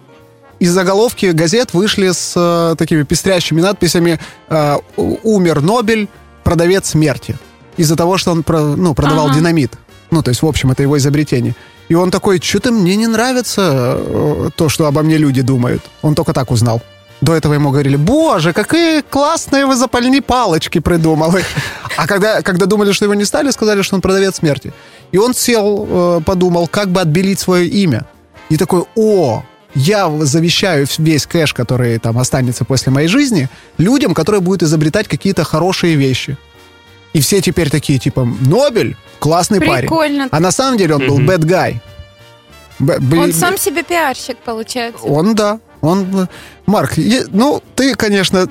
Из 0.58 0.70
заголовки 0.72 1.26
газет 1.26 1.72
вышли 1.74 2.10
с 2.10 2.32
э, 2.36 2.74
такими 2.76 3.04
пестрящими 3.04 3.60
надписями 3.60 4.18
э, 4.48 4.76
«У- 4.96 5.18
«Умер 5.22 5.60
Нобель, 5.62 6.08
продавец 6.44 6.88
смерти». 6.90 7.36
Из-за 7.76 7.94
того, 7.94 8.18
что 8.18 8.32
он 8.32 8.44
ну, 8.76 8.94
продавал 8.94 9.26
Ага. 9.26 9.36
динамит. 9.36 9.72
Ну, 10.10 10.22
то 10.22 10.30
есть, 10.30 10.42
в 10.42 10.46
общем, 10.46 10.72
это 10.72 10.82
его 10.82 10.96
изобретение. 10.98 11.54
И 11.88 11.94
он 11.94 12.10
такой, 12.10 12.40
что-то 12.40 12.72
мне 12.72 12.96
не 12.96 13.06
нравится 13.06 13.94
э, 13.98 14.50
то, 14.56 14.68
что 14.68 14.86
обо 14.86 15.02
мне 15.02 15.16
люди 15.16 15.42
думают. 15.42 15.82
Он 16.02 16.14
только 16.16 16.32
так 16.32 16.50
узнал. 16.50 16.82
До 17.20 17.34
этого 17.34 17.54
ему 17.54 17.70
говорили, 17.70 17.96
боже, 17.96 18.52
какие 18.52 19.00
классные 19.00 19.66
вы 19.66 19.74
запальни 19.74 20.20
палочки 20.20 20.78
придумали. 20.78 21.44
А 21.96 22.06
когда, 22.06 22.42
когда 22.42 22.66
думали, 22.66 22.92
что 22.92 23.06
его 23.06 23.14
не 23.14 23.24
стали, 23.24 23.50
сказали, 23.50 23.82
что 23.82 23.96
он 23.96 24.00
продавец 24.02 24.36
смерти. 24.36 24.72
И 25.10 25.18
он 25.18 25.34
сел, 25.34 25.86
э, 25.88 26.20
подумал, 26.24 26.68
как 26.68 26.90
бы 26.90 27.00
отбелить 27.00 27.40
свое 27.40 27.66
имя. 27.66 28.04
И 28.50 28.56
такой, 28.56 28.84
о, 28.94 29.42
я 29.74 30.08
завещаю 30.20 30.86
весь 30.98 31.26
кэш, 31.26 31.54
который 31.54 31.98
там 31.98 32.18
останется 32.18 32.64
после 32.64 32.92
моей 32.92 33.08
жизни, 33.08 33.48
людям, 33.78 34.14
которые 34.14 34.40
будут 34.40 34.62
изобретать 34.62 35.08
какие-то 35.08 35.42
хорошие 35.42 35.96
вещи. 35.96 36.36
И 37.14 37.20
все 37.20 37.40
теперь 37.40 37.68
такие, 37.68 37.98
типа, 37.98 38.24
Нобель, 38.40 38.96
классный 39.18 39.60
парень. 39.60 39.88
Прикольно. 39.88 40.28
А 40.30 40.38
на 40.40 40.52
самом 40.52 40.78
деле 40.78 40.94
он 40.94 41.06
был 41.08 41.18
bad 41.18 41.40
guy. 41.40 41.76
Б- 42.78 43.18
Он 43.18 43.32
сам 43.32 43.58
себе 43.58 43.82
пиарщик, 43.82 44.36
получается. 44.38 45.04
он, 45.04 45.34
да. 45.34 45.58
Он, 45.80 46.06
э, 46.20 46.26
Марк, 46.66 46.94
ну, 47.30 47.62
ты, 47.74 47.94
конечно, 47.94 48.48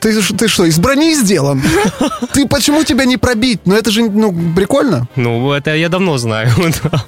ты, 0.00 0.20
ты 0.22 0.48
что, 0.48 0.64
из 0.64 0.78
брони 0.78 1.14
сделан? 1.14 1.62
Ты 2.32 2.46
почему 2.46 2.82
тебя 2.82 3.04
не 3.04 3.16
пробить? 3.16 3.60
Ну, 3.64 3.76
это 3.76 3.90
же, 3.90 4.02
ну, 4.10 4.34
прикольно. 4.54 5.08
Ну, 5.14 5.52
это 5.52 5.74
я 5.74 5.88
давно 5.88 6.18
знаю. 6.18 6.50
да. 6.82 7.04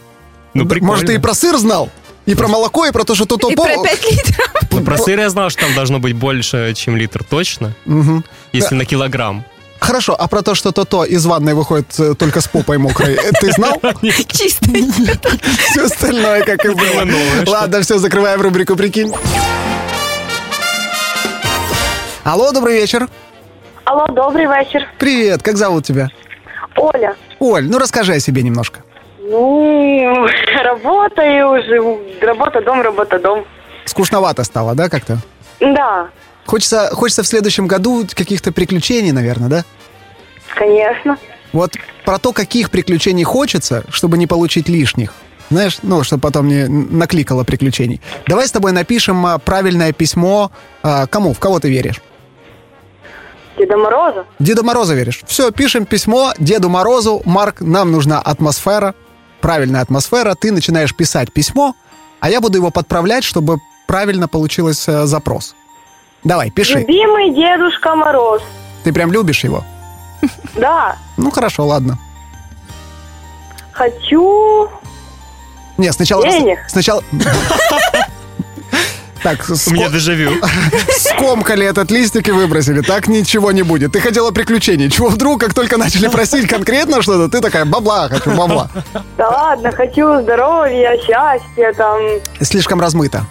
Ну, 0.55 0.67
прикольно. 0.67 0.93
Может, 0.93 1.07
ты 1.07 1.15
и 1.15 1.19
про 1.19 1.35
сыр 1.35 1.59
знал? 1.59 1.91
И 2.27 2.35
про 2.35 2.49
молоко, 2.49 2.87
и 2.87 2.93
про 2.93 3.05
то, 3.05 3.15
что 3.15 3.25
то 3.27 3.51
И 3.51 3.57
про 3.57 3.83
5 3.83 4.11
литров. 4.11 4.55
Ну, 4.71 4.85
про 4.85 4.99
сыр 4.99 5.19
я 5.19 5.31
знал, 5.31 5.51
что 5.51 5.63
там 5.63 5.75
должно 5.75 5.99
быть 5.99 6.15
больше, 6.15 6.73
чем 6.77 6.97
литр 6.97 7.25
точно. 7.25 7.75
Если 8.53 8.75
на 8.75 8.85
килограмм. 8.85 9.45
Хорошо, 9.81 10.15
а 10.17 10.29
про 10.29 10.43
то, 10.43 10.55
что 10.55 10.73
то-то 10.73 11.05
из 11.05 11.25
ванной 11.25 11.55
выходит 11.55 11.99
э, 11.99 12.15
только 12.15 12.41
с 12.41 12.49
попой 12.49 12.77
мокрой, 12.79 13.15
э, 13.15 13.33
ты 13.41 13.51
знал? 13.51 13.81
Чисто. 14.29 14.67
Все 15.71 15.85
остальное, 15.85 16.43
как 16.45 16.65
и 16.65 16.69
было. 16.69 17.09
Ладно, 17.47 17.81
все, 17.81 17.99
закрываем 17.99 18.41
рубрику 18.43 18.77
«Прикинь». 18.77 19.13
Алло, 22.25 22.53
добрый 22.53 22.75
вечер. 22.75 23.09
Алло, 23.85 24.07
добрый 24.09 24.47
вечер. 24.47 24.87
Привет, 24.99 25.43
как 25.43 25.57
зовут 25.57 25.87
тебя? 25.87 26.11
Оля. 26.77 27.17
Оль, 27.39 27.65
ну 27.65 27.79
расскажи 27.79 28.13
о 28.13 28.21
себе 28.21 28.43
немножко. 28.43 28.81
Ну, 29.19 30.27
работаю, 30.63 31.63
живу. 31.65 32.01
Работа, 32.21 32.61
дом, 32.61 32.83
работа, 32.83 33.19
дом. 33.19 33.47
Скучновато 33.87 34.45
стало, 34.45 34.75
да, 34.75 34.89
как-то? 34.91 35.19
Да, 35.61 36.09
Хочется, 36.51 36.91
хочется 36.93 37.23
в 37.23 37.29
следующем 37.29 37.69
году 37.69 38.05
каких-то 38.13 38.51
приключений, 38.51 39.13
наверное, 39.13 39.49
да? 39.49 39.65
конечно. 40.57 41.17
Вот 41.53 41.75
про 42.05 42.19
то, 42.19 42.33
каких 42.33 42.73
приключений 42.73 43.23
хочется, 43.23 43.85
чтобы 43.89 44.19
не 44.19 44.27
получить 44.27 44.69
лишних. 44.69 45.15
Знаешь, 45.49 45.79
ну, 45.85 46.03
чтобы 46.03 46.23
потом 46.23 46.49
не 46.49 46.67
накликало 46.67 47.45
приключений. 47.45 48.01
Давай 48.27 48.49
с 48.49 48.51
тобой 48.51 48.73
напишем 48.73 49.25
а, 49.27 49.39
правильное 49.39 49.93
письмо. 49.93 50.51
а, 50.83 51.07
кому? 51.07 51.35
В 51.35 51.39
кого 51.39 51.61
ты 51.61 51.71
веришь? 51.71 52.01
Деда 53.57 53.77
Мороза. 53.77 54.27
Деду 54.41 54.65
Морозу 54.65 54.95
веришь. 54.95 55.23
Все, 55.29 55.53
пишем 55.53 55.87
письмо 55.87 56.33
Деду 56.39 56.69
Морозу. 56.69 57.23
Марк, 57.27 57.61
нам 57.61 57.93
нужна 57.93 58.21
атмосфера, 58.21 58.97
правильная 59.41 59.83
атмосфера. 59.83 60.35
Ты 60.35 60.51
начинаешь 60.51 60.97
писать 60.97 61.33
письмо, 61.33 61.75
а 62.19 62.29
я 62.29 62.41
буду 62.41 62.59
его 62.59 62.73
подправлять, 62.73 63.23
чтобы 63.23 63.59
правильно 63.87 64.27
получился 64.27 65.07
запрос. 65.07 65.55
Давай, 66.25 66.51
пиши. 66.51 66.81
Любимый 66.81 67.35
Дедушка 67.35 67.95
Мороз. 67.95 68.43
Ты 68.85 68.93
прям 68.93 69.13
любишь 69.13 69.45
его? 69.45 69.65
Да, 70.55 70.97
Ну, 71.17 71.31
хорошо, 71.31 71.67
ладно. 71.67 71.99
хочу... 73.73 74.69
Не, 75.79 75.93
сначала... 75.93 76.23
Денег. 76.25 76.59
Сначала... 76.69 77.03
Так, 79.23 79.39
У 79.67 79.71
меня 79.73 79.87
ско- 79.89 79.93
дежавю. 79.93 80.31
скомкали 80.99 81.67
этот 81.67 81.91
листик 81.91 82.29
и 82.29 82.31
выбросили. 82.33 82.81
Так 82.81 83.07
ничего 83.07 83.53
не 83.53 83.63
будет. 83.63 83.93
Ты 83.93 84.01
хотела 84.01 84.31
приключений. 84.31 84.91
Чего 84.91 85.09
вдруг, 85.09 85.41
как 85.41 85.53
только 85.53 85.77
начали 85.77 86.09
просить 86.09 86.49
конкретно 86.49 87.03
что-то, 87.03 87.29
ты 87.31 87.43
такая, 87.43 87.67
бабла, 87.67 88.09
хочу 88.09 88.31
бабла. 88.35 88.71
Да 89.19 89.29
ладно, 89.29 89.73
хочу 89.73 90.23
здоровья, 90.23 90.97
счастья, 90.99 91.73
там, 91.77 91.99
Слишком 92.41 92.81
размыто. 92.81 93.27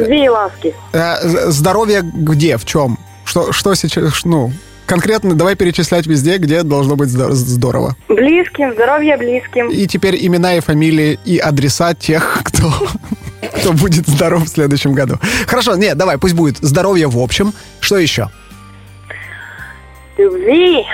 Любви 0.00 0.24
и 0.24 0.28
ласки. 0.28 0.74
Э, 0.92 1.50
Здоровье 1.50 2.00
где, 2.02 2.56
в 2.56 2.64
чем? 2.64 2.98
Что, 3.24 3.52
что 3.52 3.74
сейчас, 3.74 4.24
ну, 4.24 4.52
конкретно 4.86 5.34
давай 5.34 5.54
перечислять 5.56 6.06
везде, 6.06 6.36
где 6.38 6.62
должно 6.62 6.96
быть 6.96 7.08
здор- 7.08 7.32
здорово. 7.32 7.96
Близким, 8.08 8.72
здоровья 8.74 9.16
близким. 9.16 9.70
И 9.70 9.86
теперь 9.86 10.16
имена 10.26 10.54
и 10.56 10.60
фамилии 10.60 11.18
и 11.24 11.38
адреса 11.38 11.94
тех, 11.94 12.40
кто, 12.44 12.70
кто 13.58 13.72
будет 13.72 14.06
здоров 14.06 14.44
в 14.44 14.48
следующем 14.48 14.92
году. 14.92 15.18
Хорошо, 15.46 15.74
нет, 15.76 15.96
давай, 15.96 16.18
пусть 16.18 16.34
будет 16.34 16.58
здоровье 16.58 17.06
в 17.08 17.18
общем. 17.18 17.52
Что 17.80 17.98
еще? 17.98 18.28
Любви 20.16 20.84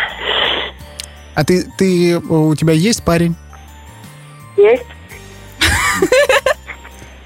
А 1.35 1.45
ты, 1.45 1.65
ты, 1.77 2.17
у 2.19 2.55
тебя 2.55 2.73
есть 2.73 3.03
парень? 3.03 3.35
есть. 4.57 4.85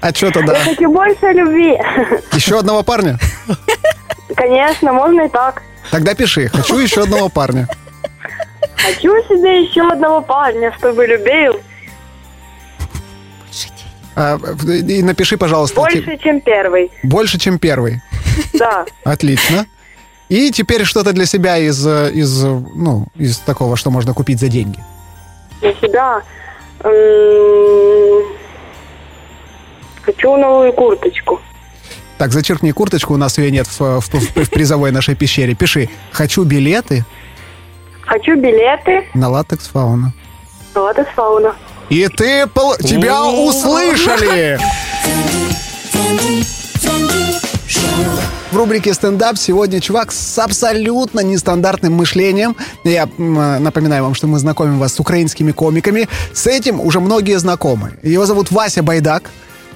А 0.05 0.13
что 0.13 0.29
тогда? 0.29 0.53
Я 0.55 0.63
хочу 0.65 0.91
больше 0.91 1.25
любви. 1.31 1.79
Еще 2.33 2.59
одного 2.59 2.83
парня? 2.83 3.17
Конечно, 4.35 4.93
можно 4.93 5.21
и 5.21 5.29
так. 5.29 5.63
Тогда 5.89 6.13
пиши. 6.13 6.47
Хочу 6.49 6.77
еще 6.77 7.01
одного 7.03 7.27
парня. 7.27 7.67
Хочу 8.77 9.09
себе 9.27 9.63
еще 9.63 9.81
одного 9.91 10.21
парня, 10.21 10.71
чтобы 10.77 11.07
любил 11.07 11.59
А, 14.15 14.37
и 14.67 15.01
напиши, 15.01 15.37
пожалуйста. 15.37 15.75
ти- 15.89 15.99
больше, 16.01 16.17
чем 16.23 16.39
первый. 16.39 16.91
больше, 17.03 17.39
чем 17.39 17.57
первый. 17.57 18.01
Да. 18.53 18.85
Отлично. 19.03 19.65
И 20.29 20.51
теперь 20.51 20.83
что-то 20.85 21.13
для 21.13 21.25
себя 21.25 21.57
из, 21.57 21.85
из, 21.87 22.43
ну, 22.43 23.07
из 23.15 23.39
такого, 23.39 23.75
что 23.75 23.89
можно 23.89 24.13
купить 24.13 24.39
за 24.39 24.49
деньги. 24.49 24.79
Для 25.61 25.73
себя 25.75 26.21
м, 26.83 28.23
хочу 30.25 30.37
новую 30.37 30.73
курточку. 30.73 31.39
Так, 32.17 32.31
зачеркни 32.31 32.71
курточку, 32.71 33.13
у 33.13 33.17
нас 33.17 33.37
ее 33.37 33.51
нет 33.51 33.67
в, 33.67 33.99
в- 33.99 34.09
в- 34.13 34.43
в 34.45 34.49
призовой 34.49 34.91
нашей 34.91 35.15
пещере. 35.15 35.53
Пиши 35.53 35.89
«Хочу 36.11 36.43
билеты 36.43 37.03
Хочу 38.01 38.35
билеты 38.35 39.05
на 39.13 39.29
латекс 39.29 39.67
фауна». 39.67 40.13
в 40.73 40.77
Латекс 40.77 41.09
Фауна. 41.15 41.55
И 41.89 42.07
ты 42.07 42.47
пол- 42.47 42.75
тебя 42.77 43.23
услышали! 43.25 44.59
В 48.51 48.57
рубрике 48.57 48.93
«Стендап» 48.93 49.37
сегодня 49.37 49.79
чувак 49.81 50.11
с 50.11 50.39
абсолютно 50.39 51.19
нестандартным 51.21 51.93
мышлением. 51.93 52.55
Я 52.83 53.07
напоминаю 53.17 54.03
вам, 54.03 54.15
что 54.15 54.27
мы 54.27 54.39
знакомим 54.39 54.79
вас 54.79 54.93
с 54.93 54.99
украинскими 54.99 55.51
комиками. 55.51 56.07
С 56.33 56.47
этим 56.47 56.79
уже 56.79 56.99
многие 56.99 57.37
знакомы. 57.39 57.93
Его 58.03 58.25
зовут 58.25 58.51
Вася 58.51 58.81
Байдак. 58.83 59.29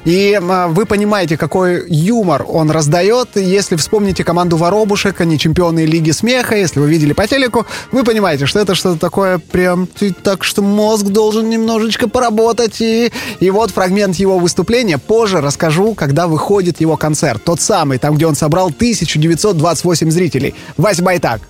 И 0.06 0.34
м, 0.34 0.74
вы 0.74 0.86
понимаете, 0.86 1.38
какой 1.38 1.86
юмор 1.90 2.46
он 2.48 2.72
раздает. 2.72 3.30
Если 3.36 3.76
вспомните 3.76 4.24
команду 4.24 4.58
Воробушек, 4.58 5.22
они 5.22 5.38
чемпионы 5.38 5.86
Лиги 5.86 6.12
Смеха, 6.12 6.56
если 6.56 6.80
вы 6.80 6.90
видели 6.90 7.14
по 7.14 7.28
телеку, 7.28 7.66
вы 7.92 8.04
понимаете, 8.04 8.46
что 8.46 8.60
это 8.60 8.76
что-то 8.76 9.00
такое 9.00 9.40
прям... 9.40 9.88
Так 10.24 10.44
что 10.44 10.62
мозг 10.62 11.06
должен 11.06 11.50
немножечко 11.50 12.08
поработать. 12.08 12.82
И, 12.82 13.12
и 13.40 13.50
вот 13.50 13.72
фрагмент 13.72 14.16
его 14.16 14.40
выступления. 14.40 14.98
Позже 14.98 15.42
расскажу, 15.42 15.94
когда 15.94 16.28
выходит 16.28 16.82
его 16.82 16.98
концерт. 16.98 17.44
Тот 17.44 17.62
самый, 17.62 17.98
там, 17.98 18.16
где 18.16 18.28
он 18.28 18.36
собрал 18.36 18.68
1928 18.68 20.12
зрителей. 20.12 20.56
Вася 20.78 21.04
Байтак. 21.04 21.42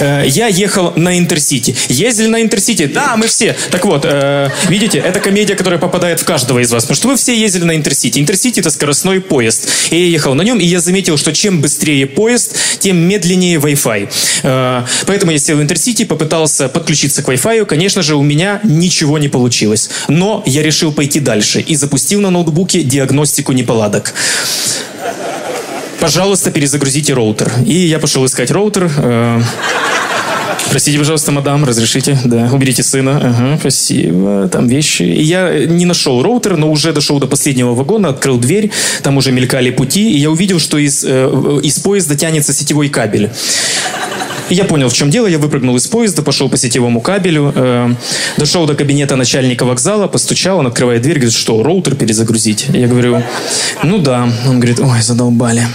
Э, 0.00 0.24
я 0.26 0.48
ехал 0.48 0.92
на 0.96 1.18
Интерсити. 1.18 1.74
Ездили 1.88 2.28
на 2.28 2.42
Интерсити? 2.42 2.86
Да, 2.86 3.16
мы 3.16 3.26
все. 3.26 3.56
Так 3.70 3.84
вот, 3.84 4.04
э, 4.04 4.50
видите, 4.68 4.98
это 4.98 5.20
комедия, 5.20 5.54
которая 5.54 5.78
попадает 5.78 6.20
в 6.20 6.24
каждого 6.24 6.58
из 6.58 6.70
вас, 6.72 6.84
потому 6.84 6.96
что 6.96 7.08
вы 7.08 7.16
все 7.16 7.38
ездили 7.38 7.64
на 7.64 7.76
Интерсити. 7.76 8.18
Интерсити 8.18 8.60
это 8.60 8.70
скоростной 8.70 9.20
поезд. 9.20 9.68
И 9.90 9.96
я 9.96 10.06
ехал 10.06 10.34
на 10.34 10.42
нем, 10.42 10.58
и 10.58 10.64
я 10.64 10.80
заметил, 10.80 11.16
что 11.16 11.32
чем 11.32 11.60
быстрее 11.60 12.06
поезд, 12.06 12.56
тем 12.78 12.96
медленнее 12.96 13.58
Wi-Fi. 13.58 14.08
Э, 14.42 14.82
поэтому 15.06 15.32
я 15.32 15.38
сел 15.38 15.56
в 15.56 15.62
Интерсити, 15.62 16.04
попытался 16.04 16.68
подключиться 16.68 17.22
к 17.22 17.28
Wi-Fi. 17.28 17.64
Конечно 17.66 18.02
же, 18.02 18.16
у 18.16 18.22
меня 18.22 18.60
ничего 18.64 19.18
не 19.18 19.28
получилось. 19.28 19.90
Но 20.08 20.42
я 20.46 20.62
решил 20.62 20.92
пойти 20.92 21.20
дальше 21.20 21.60
и 21.60 21.74
запустил 21.76 22.20
на 22.20 22.30
ноутбуке 22.30 22.82
диагностику 22.82 23.52
неполадок 23.52 24.14
пожалуйста, 26.00 26.50
перезагрузите 26.50 27.12
роутер. 27.14 27.50
И 27.64 27.74
я 27.74 27.98
пошел 27.98 28.24
искать 28.24 28.50
роутер. 28.50 28.90
Э, 28.98 29.40
Простите, 30.70 30.98
пожалуйста, 30.98 31.32
мадам, 31.32 31.64
разрешите? 31.64 32.18
Да, 32.24 32.50
уберите 32.52 32.82
сына. 32.82 33.18
Ага, 33.22 33.56
спасибо. 33.58 34.48
Там 34.48 34.66
вещи. 34.66 35.04
И 35.04 35.22
я 35.22 35.64
не 35.64 35.84
нашел 35.86 36.22
роутер, 36.22 36.56
но 36.56 36.70
уже 36.70 36.92
дошел 36.92 37.18
до 37.18 37.26
последнего 37.26 37.74
вагона, 37.74 38.08
открыл 38.08 38.38
дверь, 38.38 38.70
там 39.02 39.16
уже 39.16 39.32
мелькали 39.32 39.70
пути, 39.70 40.12
и 40.12 40.18
я 40.18 40.30
увидел, 40.30 40.58
что 40.58 40.78
из, 40.78 41.04
э, 41.04 41.60
из 41.62 41.78
поезда 41.78 42.16
тянется 42.16 42.52
сетевой 42.52 42.88
кабель. 42.88 43.30
Я 44.48 44.64
понял, 44.64 44.88
в 44.88 44.94
чем 44.94 45.10
дело. 45.10 45.26
Я 45.26 45.38
выпрыгнул 45.38 45.76
из 45.76 45.86
поезда, 45.86 46.22
пошел 46.22 46.48
по 46.48 46.56
сетевому 46.56 47.00
кабелю, 47.00 47.52
э, 47.54 47.94
дошел 48.36 48.66
до 48.66 48.74
кабинета 48.74 49.16
начальника 49.16 49.64
вокзала, 49.64 50.06
постучал, 50.06 50.58
он 50.58 50.66
открывает 50.66 51.02
дверь, 51.02 51.16
говорит, 51.16 51.34
что, 51.34 51.62
роутер 51.62 51.96
перезагрузить? 51.96 52.66
Я 52.72 52.86
говорю, 52.86 53.22
ну 53.82 53.98
да. 53.98 54.28
Он 54.46 54.60
говорит, 54.60 54.80
ой, 54.80 55.02
задолбали. 55.02 55.66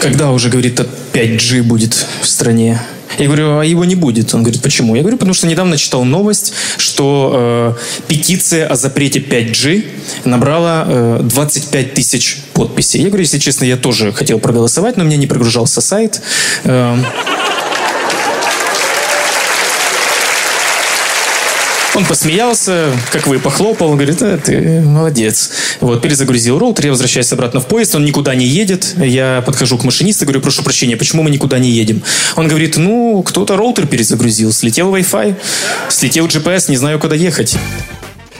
Когда 0.00 0.30
уже, 0.30 0.48
говорит, 0.48 0.80
5G 1.12 1.62
будет 1.62 2.06
в 2.22 2.28
стране? 2.28 2.80
Я 3.18 3.26
говорю, 3.26 3.58
а 3.58 3.64
его 3.64 3.84
не 3.84 3.94
будет. 3.94 4.34
Он 4.34 4.42
говорит, 4.42 4.62
почему? 4.62 4.94
Я 4.94 5.02
говорю, 5.02 5.16
потому 5.16 5.34
что 5.34 5.46
недавно 5.46 5.76
читал 5.76 6.04
новость, 6.04 6.52
что 6.76 7.74
э, 7.78 8.02
петиция 8.08 8.66
о 8.66 8.76
запрете 8.76 9.20
5G 9.20 9.84
набрала 10.24 10.84
э, 10.86 11.20
25 11.22 11.94
тысяч 11.94 12.38
подписей. 12.52 13.00
Я 13.00 13.08
говорю, 13.08 13.22
если 13.22 13.38
честно, 13.38 13.64
я 13.64 13.76
тоже 13.76 14.12
хотел 14.12 14.38
проголосовать, 14.38 14.96
но 14.96 15.04
мне 15.04 15.16
не 15.16 15.26
прогружался 15.26 15.80
сайт. 15.80 16.20
Э, 16.64 16.96
Он 21.98 22.04
посмеялся, 22.04 22.92
как 23.10 23.26
вы, 23.26 23.40
похлопал, 23.40 23.94
говорит, 23.94 24.22
а, 24.22 24.38
ты 24.38 24.80
молодец. 24.80 25.50
Вот, 25.80 26.00
перезагрузил 26.00 26.56
роутер, 26.56 26.84
я 26.84 26.90
возвращаюсь 26.92 27.32
обратно 27.32 27.58
в 27.58 27.66
поезд, 27.66 27.96
он 27.96 28.04
никуда 28.04 28.36
не 28.36 28.46
едет. 28.46 28.94
Я 28.96 29.42
подхожу 29.44 29.76
к 29.78 29.82
машинисту, 29.82 30.24
говорю, 30.24 30.40
прошу 30.40 30.62
прощения, 30.62 30.96
почему 30.96 31.24
мы 31.24 31.30
никуда 31.30 31.58
не 31.58 31.72
едем? 31.72 32.04
Он 32.36 32.46
говорит, 32.46 32.76
ну, 32.76 33.24
кто-то 33.24 33.56
роутер 33.56 33.88
перезагрузил, 33.88 34.52
слетел 34.52 34.94
Wi-Fi, 34.94 35.34
слетел 35.88 36.28
GPS, 36.28 36.70
не 36.70 36.76
знаю, 36.76 37.00
куда 37.00 37.16
ехать. 37.16 37.56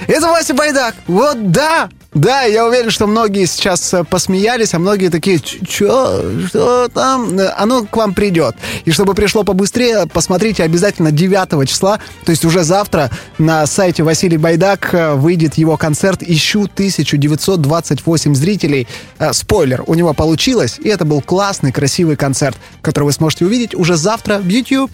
Это 0.07 0.29
Вася 0.29 0.55
Байдак. 0.55 0.95
Вот 1.09 1.51
да, 1.51 1.89
да, 2.15 2.43
я 2.45 2.67
уверен, 2.67 2.91
что 2.91 3.07
многие 3.07 3.45
сейчас 3.45 3.93
э, 3.93 4.03
посмеялись, 4.03 4.73
а 4.73 4.79
многие 4.79 5.11
такие, 5.11 5.39
что, 5.39 6.25
что 6.49 6.89
там? 6.89 7.39
Э, 7.39 7.53
Оно 7.57 7.85
к 7.85 7.95
вам 7.95 8.15
придет. 8.15 8.57
И 8.87 8.93
чтобы 8.93 9.15
пришло 9.15 9.45
побыстрее, 9.45 10.07
посмотрите 10.11 10.63
обязательно 10.63 11.13
9 11.13 11.69
числа, 11.69 12.01
то 12.25 12.31
есть 12.31 12.47
уже 12.47 12.65
завтра 12.65 13.11
на 13.37 13.67
сайте 13.67 14.05
Василий 14.05 14.39
Байдак 14.39 14.95
э, 14.95 15.15
выйдет 15.15 15.55
его 15.55 15.77
концерт 15.77 16.23
«Ищу 16.23 16.63
1928 16.65 18.35
зрителей». 18.35 18.89
Спойлер, 19.33 19.85
у 19.87 19.95
него 19.95 20.15
получилось, 20.15 20.79
и 20.83 20.89
это 20.89 21.05
был 21.05 21.21
классный, 21.21 21.73
красивый 21.73 22.17
концерт, 22.17 22.57
который 22.81 23.05
вы 23.05 23.13
сможете 23.13 23.45
увидеть 23.45 23.75
уже 23.75 23.97
завтра 23.97 24.39
в 24.39 24.49
YouTube. 24.49 24.91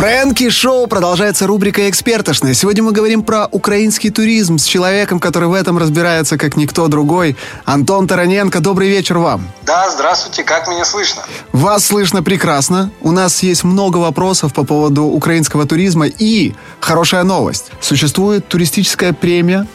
Фрэнки 0.00 0.48
Шоу 0.48 0.86
продолжается 0.86 1.46
рубрика 1.46 1.90
«Экспертошная». 1.90 2.54
Сегодня 2.54 2.82
мы 2.82 2.92
говорим 2.92 3.22
про 3.22 3.46
украинский 3.50 4.08
туризм 4.08 4.56
с 4.56 4.64
человеком, 4.64 5.20
который 5.20 5.50
в 5.50 5.52
этом 5.52 5.76
разбирается, 5.76 6.38
как 6.38 6.56
никто 6.56 6.88
другой. 6.88 7.36
Антон 7.66 8.08
Тараненко, 8.08 8.60
добрый 8.60 8.88
вечер 8.88 9.18
вам. 9.18 9.52
Да, 9.60 9.90
здравствуйте, 9.90 10.42
как 10.42 10.68
меня 10.68 10.86
слышно? 10.86 11.24
Вас 11.52 11.84
слышно 11.84 12.22
прекрасно. 12.22 12.90
У 13.02 13.10
нас 13.10 13.42
есть 13.42 13.62
много 13.62 13.98
вопросов 13.98 14.54
по 14.54 14.64
поводу 14.64 15.02
украинского 15.02 15.66
туризма. 15.66 16.06
И 16.06 16.54
хорошая 16.80 17.22
новость. 17.22 17.70
Существует 17.82 18.48
туристическая 18.48 19.12
премия 19.12 19.66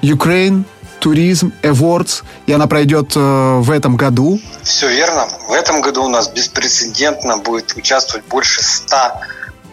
Ukraine 0.00 0.62
Tourism 1.00 1.50
Awards, 1.62 2.22
и 2.46 2.52
она 2.52 2.68
пройдет 2.68 3.16
э, 3.16 3.58
в 3.58 3.68
этом 3.68 3.96
году. 3.96 4.38
Все 4.62 4.88
верно. 4.88 5.26
В 5.48 5.52
этом 5.52 5.80
году 5.80 6.04
у 6.04 6.08
нас 6.08 6.28
беспрецедентно 6.28 7.38
будет 7.38 7.74
участвовать 7.74 8.24
больше 8.26 8.62
ста 8.62 9.20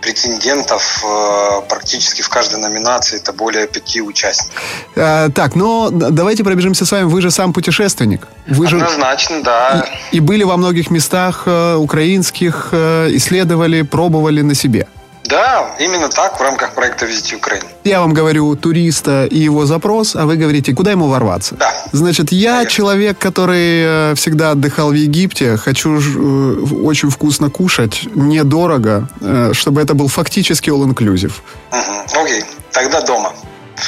претендентов 0.01 1.03
э, 1.03 1.61
практически 1.69 2.21
в 2.21 2.29
каждой 2.29 2.59
номинации. 2.59 3.17
Это 3.17 3.33
более 3.33 3.67
пяти 3.67 4.01
участников. 4.01 4.61
Э, 4.95 5.29
так, 5.33 5.55
но 5.55 5.89
давайте 5.91 6.43
пробежимся 6.43 6.85
с 6.85 6.91
вами. 6.91 7.03
Вы 7.03 7.21
же 7.21 7.31
сам 7.31 7.53
путешественник. 7.53 8.27
Вы 8.47 8.67
Однозначно, 8.67 9.37
же... 9.37 9.43
да. 9.43 9.85
И, 10.11 10.17
и 10.17 10.19
были 10.19 10.43
во 10.43 10.57
многих 10.57 10.91
местах 10.91 11.43
э, 11.45 11.75
украинских, 11.75 12.69
исследовали, 12.73 13.81
пробовали 13.83 14.41
на 14.41 14.55
себе. 14.55 14.87
Да, 15.29 15.75
именно 15.77 16.09
так 16.09 16.39
в 16.39 16.41
рамках 16.41 16.73
проекта 16.73 17.05
«Визите 17.05 17.35
Украину». 17.35 17.65
Я 17.83 17.99
вам 18.01 18.13
говорю 18.13 18.55
туриста 18.55 19.25
и 19.25 19.37
его 19.37 19.67
запрос, 19.67 20.15
а 20.15 20.25
вы 20.25 20.37
говорите, 20.37 20.73
куда 20.73 20.89
ему 20.91 21.07
ворваться. 21.07 21.55
Да. 21.55 21.71
Значит, 21.91 22.31
я 22.31 22.53
Конечно. 22.53 22.71
человек, 22.71 23.19
который 23.19 24.11
э, 24.11 24.15
всегда 24.15 24.51
отдыхал 24.51 24.89
в 24.89 24.95
Египте, 24.95 25.55
хочу 25.57 25.99
э, 25.99 26.75
очень 26.83 27.11
вкусно 27.11 27.51
кушать, 27.51 28.07
недорого, 28.15 29.07
э, 29.21 29.51
чтобы 29.53 29.81
это 29.81 29.93
был 29.93 30.07
фактически 30.07 30.71
all-inclusive. 30.71 31.33
Угу. 31.71 32.21
Окей, 32.23 32.43
тогда 32.71 33.01
дома. 33.01 33.31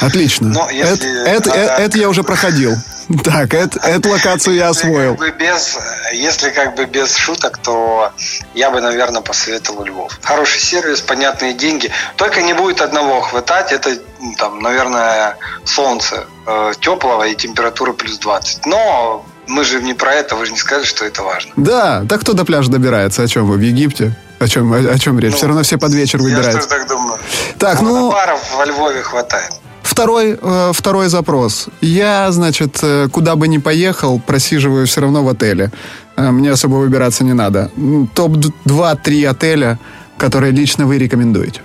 Отлично. 0.02 0.48
Но 0.48 0.70
если 0.70 1.22
это, 1.22 1.48
это, 1.48 1.48
надо... 1.50 1.82
это 1.82 1.98
я 1.98 2.08
уже 2.08 2.22
проходил. 2.22 2.74
Так, 3.24 3.52
это, 3.52 3.78
эту 3.80 4.10
локацию 4.10 4.56
я 4.56 4.68
освоил. 4.68 5.12
Если 5.12 5.16
как, 5.16 5.18
бы 5.18 5.44
без, 5.44 5.78
если 6.12 6.50
как 6.50 6.74
бы 6.76 6.84
без 6.86 7.14
шуток, 7.14 7.58
то 7.58 8.12
я 8.54 8.70
бы, 8.70 8.80
наверное, 8.80 9.20
посоветовал 9.20 9.84
Львов. 9.84 10.18
Хороший 10.22 10.60
сервис, 10.60 11.00
понятные 11.00 11.52
деньги. 11.52 11.90
Только 12.16 12.42
не 12.42 12.54
будет 12.54 12.80
одного 12.80 13.20
хватать. 13.20 13.72
Это, 13.72 13.98
там, 14.38 14.60
наверное, 14.60 15.36
солнце 15.64 16.24
э, 16.46 16.72
теплого 16.80 17.24
и 17.24 17.34
температура 17.34 17.92
плюс 17.92 18.18
20. 18.18 18.66
Но 18.66 19.24
мы 19.46 19.64
же 19.64 19.82
не 19.82 19.94
про 19.94 20.14
это, 20.14 20.36
вы 20.36 20.46
же 20.46 20.52
не 20.52 20.58
сказали, 20.58 20.84
что 20.84 21.04
это 21.04 21.22
важно. 21.22 21.52
Да, 21.56 22.04
так 22.08 22.20
кто 22.20 22.32
до 22.32 22.44
пляжа 22.44 22.70
добирается? 22.70 23.22
О 23.22 23.26
чем 23.26 23.46
вы 23.46 23.56
в 23.56 23.60
Египте? 23.60 24.14
О 24.38 24.48
чем, 24.48 24.72
о, 24.72 24.76
о 24.76 24.98
чем 24.98 25.18
речь? 25.18 25.32
Ну, 25.32 25.36
Все 25.36 25.46
равно 25.46 25.62
все 25.62 25.78
под 25.78 25.92
вечер 25.92 26.20
выбираются. 26.20 26.52
Я 26.52 26.62
тоже 26.62 26.68
так 26.68 26.88
думаю. 26.88 27.18
Так, 27.58 27.80
а 27.80 27.82
ну... 27.82 28.10
Баров 28.10 28.40
во 28.56 28.64
Львове 28.64 29.02
хватает. 29.02 29.52
Второй, 29.92 30.38
э, 30.42 30.72
второй 30.72 31.08
запрос. 31.08 31.68
Я, 31.82 32.32
значит, 32.32 32.78
э, 32.82 33.08
куда 33.12 33.36
бы 33.36 33.46
ни 33.46 33.58
поехал, 33.58 34.18
просиживаю 34.26 34.86
все 34.86 35.00
равно 35.00 35.22
в 35.22 35.28
отеле. 35.28 35.70
Э, 36.16 36.30
мне 36.30 36.50
особо 36.50 36.76
выбираться 36.76 37.24
не 37.24 37.34
надо. 37.34 37.70
Топ-2-3 38.14 39.26
отеля, 39.26 39.78
которые 40.16 40.52
лично 40.52 40.86
вы 40.86 40.98
рекомендуете. 40.98 41.60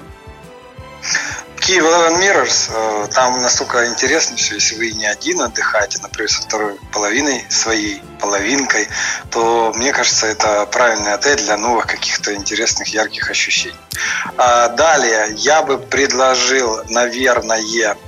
Киев 1.67 1.83
Eleven 1.83 2.17
Mirrors, 2.21 2.71
э, 2.73 3.07
там 3.13 3.41
настолько 3.41 3.89
интересно 3.89 4.37
все, 4.37 4.55
если 4.55 4.75
вы 4.75 4.91
не 4.91 5.05
один 5.05 5.41
отдыхаете, 5.41 5.99
например, 6.01 6.31
со 6.31 6.41
второй 6.43 6.75
половиной 6.93 7.45
своей 7.49 8.01
половинкой, 8.21 8.87
то 9.31 9.73
мне 9.75 9.91
кажется, 9.91 10.27
это 10.27 10.65
правильный 10.67 11.11
отель 11.11 11.35
для 11.35 11.57
новых 11.57 11.87
каких-то 11.87 12.33
интересных, 12.33 12.87
ярких 12.87 13.29
ощущений. 13.29 13.75
А 14.37 14.69
далее 14.69 15.27
я 15.35 15.61
бы 15.61 15.77
предложил, 15.77 16.85
наверное, 16.87 17.59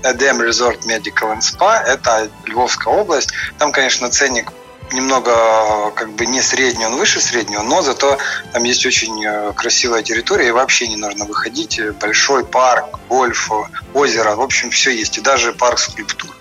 Edem 0.04 0.39
Resort 0.39 0.86
Medical 0.86 1.38
and 1.38 1.41
Spa, 1.41 1.84
это 1.84 2.30
Львовская 2.45 2.93
область. 2.93 3.34
Там, 3.58 3.74
конечно, 3.74 4.10
ценник 4.10 4.54
немного 4.93 5.91
как 5.91 6.12
бы 6.12 6.25
не 6.25 6.41
средний, 6.41 6.86
он 6.86 6.95
выше 6.95 7.19
среднего, 7.19 7.62
но 7.62 7.82
зато 7.82 8.17
там 8.54 8.63
есть 8.63 8.86
очень 8.86 9.23
э, 9.25 9.54
красивая 9.54 10.04
территория, 10.04 10.49
и 10.49 10.52
вообще 10.52 10.88
не 10.88 10.95
нужно 10.95 11.25
выходить. 11.25 11.80
Большой 11.99 12.45
парк, 12.45 12.99
гольф, 13.10 13.52
озеро, 13.93 14.36
в 14.36 14.41
общем, 14.41 14.71
все 14.71 14.91
есть, 14.91 15.17
и 15.17 15.21
даже 15.21 15.54
парк 15.54 15.80
скульптур. 15.80 16.36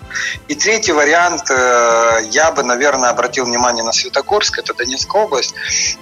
И 0.47 0.55
третий 0.55 0.91
вариант, 0.91 1.49
э, 1.49 2.19
я 2.31 2.51
бы, 2.51 2.63
наверное, 2.63 3.09
обратил 3.09 3.45
внимание 3.45 3.83
на 3.83 3.91
Светогорск, 3.91 4.59
это 4.59 4.73
Донецкая 4.73 5.23
область, 5.23 5.53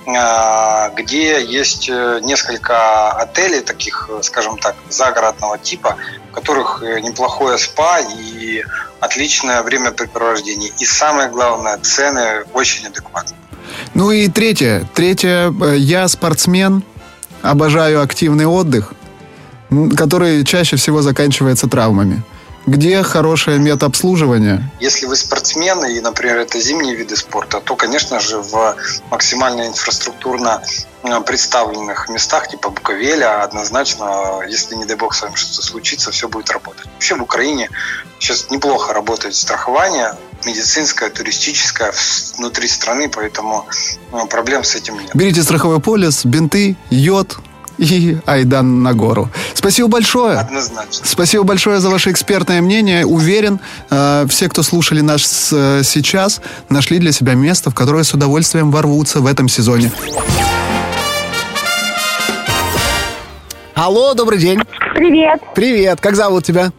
э, 0.05 0.95
где 0.95 1.43
есть 1.43 1.89
несколько 1.89 3.11
отелей 3.11 3.61
таких, 3.61 4.09
скажем 4.21 4.57
так, 4.57 4.75
загородного 4.89 5.57
типа, 5.57 5.97
в 6.31 6.33
которых 6.33 6.81
неплохое 6.81 7.57
спа 7.57 7.99
и 7.99 8.63
отличное 8.99 9.61
времяпрепровождение. 9.63 10.71
И 10.79 10.85
самое 10.85 11.29
главное, 11.29 11.77
цены 11.77 12.43
очень 12.53 12.87
адекватные. 12.87 13.37
Ну 13.93 14.11
и 14.11 14.27
третье. 14.27 14.87
Третье, 14.93 15.53
э, 15.61 15.77
я 15.77 16.07
спортсмен, 16.07 16.83
обожаю 17.41 18.01
активный 18.01 18.45
отдых, 18.45 18.93
который 19.95 20.43
чаще 20.43 20.75
всего 20.75 21.01
заканчивается 21.01 21.67
травмами. 21.67 22.23
Где 22.67 23.01
хорошее 23.01 23.59
медобслуживание? 23.59 24.69
Если 24.81 25.05
вы 25.05 25.15
спортсмены 25.15 25.95
и, 25.95 26.01
например, 26.01 26.37
это 26.37 26.59
зимние 26.59 26.95
виды 26.95 27.15
спорта, 27.15 27.61
то, 27.61 27.77
конечно 27.77 28.19
же, 28.19 28.39
в 28.39 28.75
максимально 29.09 29.67
инфраструктурно 29.67 30.61
э, 31.03 31.21
представленных 31.21 32.09
местах 32.09 32.49
типа 32.49 32.69
Буковеля 32.69 33.41
однозначно, 33.43 34.41
если, 34.45 34.75
не 34.75 34.83
дай 34.83 34.97
бог, 34.97 35.15
с 35.15 35.21
вами 35.21 35.35
что-то 35.35 35.65
случится, 35.65 36.11
все 36.11 36.27
будет 36.27 36.49
работать. 36.51 36.87
Вообще 36.93 37.15
в 37.15 37.21
Украине 37.21 37.69
сейчас 38.19 38.51
неплохо 38.51 38.93
работает 38.93 39.35
страхование, 39.35 40.15
медицинское, 40.45 41.09
туристическое 41.09 41.93
внутри 42.37 42.67
страны, 42.67 43.09
поэтому 43.09 43.65
э, 44.11 44.25
проблем 44.29 44.65
с 44.65 44.75
этим 44.75 44.99
нет. 44.99 45.11
Берите 45.13 45.41
страховой 45.41 45.79
полис, 45.79 46.25
бинты, 46.25 46.75
йод, 46.89 47.37
и 47.77 48.17
Айдан 48.25 48.83
на 48.83 48.93
гору. 48.93 49.29
Спасибо 49.53 49.87
большое. 49.87 50.39
Однозначно. 50.39 51.05
Спасибо 51.05 51.43
большое 51.43 51.79
за 51.79 51.89
ваше 51.89 52.11
экспертное 52.11 52.61
мнение. 52.61 53.05
Уверен, 53.05 53.59
э, 53.89 54.25
все, 54.29 54.49
кто 54.49 54.63
слушали 54.63 55.01
нас 55.01 55.51
э, 55.53 55.81
сейчас, 55.83 56.41
нашли 56.69 56.99
для 56.99 57.11
себя 57.11 57.33
место, 57.33 57.69
в 57.69 57.75
которое 57.75 58.03
с 58.03 58.13
удовольствием 58.13 58.71
ворвутся 58.71 59.19
в 59.19 59.25
этом 59.25 59.47
сезоне. 59.47 59.91
Алло, 63.75 64.13
добрый 64.15 64.39
день. 64.39 64.59
Привет, 64.95 65.41
Привет, 65.53 66.01
как 66.01 66.15
зовут 66.15 66.43
тебя? 66.43 66.71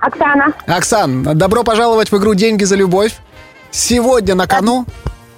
Оксана. 0.00 0.54
Оксан, 0.66 1.22
добро 1.36 1.62
пожаловать 1.62 2.10
в 2.10 2.16
игру 2.16 2.32
«Деньги 2.32 2.64
за 2.64 2.76
любовь». 2.76 3.12
Сегодня 3.70 4.34
на 4.34 4.46
кону. 4.46 4.86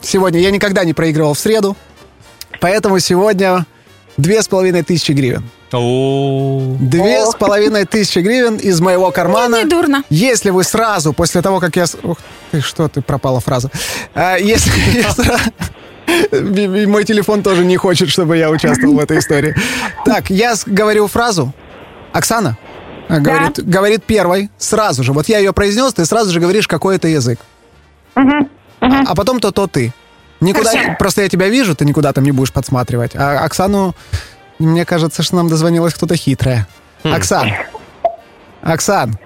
Сегодня 0.01 0.41
я 0.41 0.53
никогда 0.53 0.85
не 0.85 0.95
проигрывал 0.95 1.35
в 1.35 1.39
среду. 1.39 1.77
Поэтому 2.61 3.01
сегодня 3.01 3.67
две 4.17 4.43
с 4.43 4.49
половиной 4.49 4.83
тысячи 4.83 5.13
гривен. 5.13 5.45
О, 5.73 6.77
Две 6.81 7.25
с 7.25 7.35
половиной 7.35 7.87
тысячи 7.87 8.19
гривен 8.19 8.57
из 8.57 8.81
моего 8.81 9.11
кармана. 9.11 9.57
Ну, 9.57 9.63
не 9.65 9.69
дурно. 9.69 10.05
Если 10.11 10.51
вы 10.51 10.65
сразу, 10.65 11.13
после 11.13 11.41
того, 11.41 11.61
как 11.61 11.77
я... 11.77 11.87
Ух 12.03 12.19
ты, 12.51 12.61
что 12.61 12.89
ты, 12.89 13.01
пропала 13.01 13.41
фраза. 13.41 13.71
А, 14.15 14.37
если 14.37 14.71
я 15.01 15.09
сра- 15.11 16.83
И 16.83 16.87
мой 16.87 17.05
телефон 17.05 17.43
тоже 17.43 17.65
не 17.65 17.77
хочет, 17.79 18.11
чтобы 18.11 18.37
я 18.37 18.51
участвовал 18.51 18.97
в 18.97 18.99
этой 19.01 19.19
истории. 19.19 19.55
Так, 20.05 20.29
я 20.29 20.55
говорю 20.67 21.07
фразу. 21.07 21.55
Оксана 22.13 22.59
а, 23.09 23.19
говорит, 23.19 23.65
говорит 23.65 24.05
первой 24.05 24.51
сразу 24.59 25.03
же. 25.03 25.15
Вот 25.15 25.29
я 25.29 25.39
ее 25.39 25.55
произнес, 25.55 25.95
ты 25.95 26.05
сразу 26.05 26.31
же 26.31 26.41
говоришь, 26.41 26.69
какой 26.69 26.97
это 26.97 27.09
язык. 27.09 27.39
А 28.15 29.15
потом 29.15 29.41
то, 29.41 29.53
то 29.53 29.67
ты. 29.67 29.95
Никуда, 30.43 30.71
Хорошо. 30.71 30.97
просто 30.99 31.23
я 31.23 31.29
тебя 31.29 31.49
вижу, 31.49 31.75
ты 31.75 31.85
никуда 31.85 32.13
там 32.13 32.25
не 32.25 32.33
будешь 32.33 32.53
подсматривать. 32.53 33.13
А 33.17 33.45
Оксану, 33.45 33.95
мне 34.59 34.85
кажется, 34.85 35.23
что 35.23 35.37
нам 35.37 35.49
дозвонилась 35.49 35.95
кто-то 35.95 36.17
хитрая. 36.17 36.67
Оксан. 37.05 37.49
Оксан, 38.63 39.17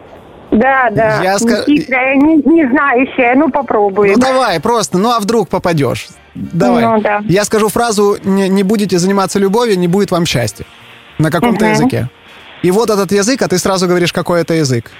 Да, 0.50 0.88
да. 0.90 1.22
Я 1.22 1.36
ска- 1.36 1.64
Не 1.66 1.78
хитрая, 1.80 2.16
не, 2.16 2.36
не 2.36 2.68
знающая. 2.68 3.34
Ну, 3.34 3.50
попробуем. 3.50 4.14
ну 4.14 4.18
давай, 4.20 4.60
просто, 4.60 4.98
ну 4.98 5.10
а 5.10 5.18
вдруг 5.18 5.48
попадешь? 5.48 6.08
Давай. 6.34 6.84
Ну, 6.84 7.00
да. 7.00 7.20
Я 7.28 7.44
скажу 7.44 7.68
фразу 7.68 8.16
«не, 8.24 8.48
не 8.48 8.62
будете 8.62 8.98
заниматься 8.98 9.38
любовью, 9.38 9.78
не 9.78 9.88
будет 9.88 10.10
вам 10.10 10.26
счастья». 10.26 10.64
На 11.18 11.30
каком-то 11.30 11.64
Мгм. 11.64 11.72
языке. 11.74 12.08
И 12.62 12.70
вот 12.70 12.90
этот 12.90 13.10
язык, 13.12 13.40
а 13.42 13.48
ты 13.48 13.58
сразу 13.58 13.86
говоришь, 13.88 14.12
какой 14.12 14.42
это 14.42 14.54
язык. 14.54 14.90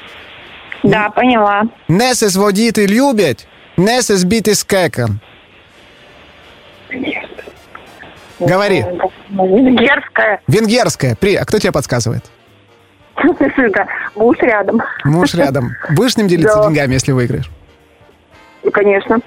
Да, 0.83 1.11
поняла. 1.11 1.63
Несес 1.89 2.37
водіти 2.37 2.87
любять, 2.87 3.47
несес 3.77 4.25
біти 4.25 4.55
скекан. 4.55 5.21
Говори. 8.39 8.85
Венгерская. 9.31 10.41
Венгерская. 10.47 11.17
При... 11.17 11.35
А 11.37 11.45
кто 11.45 11.59
тебе 11.59 11.73
подсказывает? 11.73 12.25
Муж 14.15 14.37
рядом. 14.41 14.83
Муж 15.05 15.35
рядом. 15.35 15.73
Будешь 15.91 16.13
с 16.13 16.17
ним 16.19 16.29
делиться 16.29 16.57
Да. 16.57 16.67
деньгами, 16.69 16.95
если 16.95 17.13
выиграешь? 17.13 17.51
Ну, 18.63 18.71
Конечно. 18.71 19.21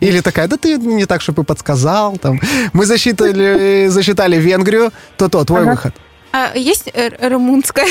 Или 0.00 0.20
такая, 0.20 0.46
да 0.46 0.56
ты 0.56 0.76
не 0.76 1.04
так, 1.06 1.20
чтобы 1.20 1.42
подсказал. 1.42 2.16
Там. 2.16 2.38
Мы 2.72 2.84
засчитали, 2.86 3.86
засчитали 3.88 4.36
Венгрию, 4.36 4.92
то-то, 5.16 5.44
твой 5.44 5.64
выход. 5.64 5.94
А 6.32 6.52
есть 6.54 6.90
э, 6.92 7.08
румынская? 7.28 7.86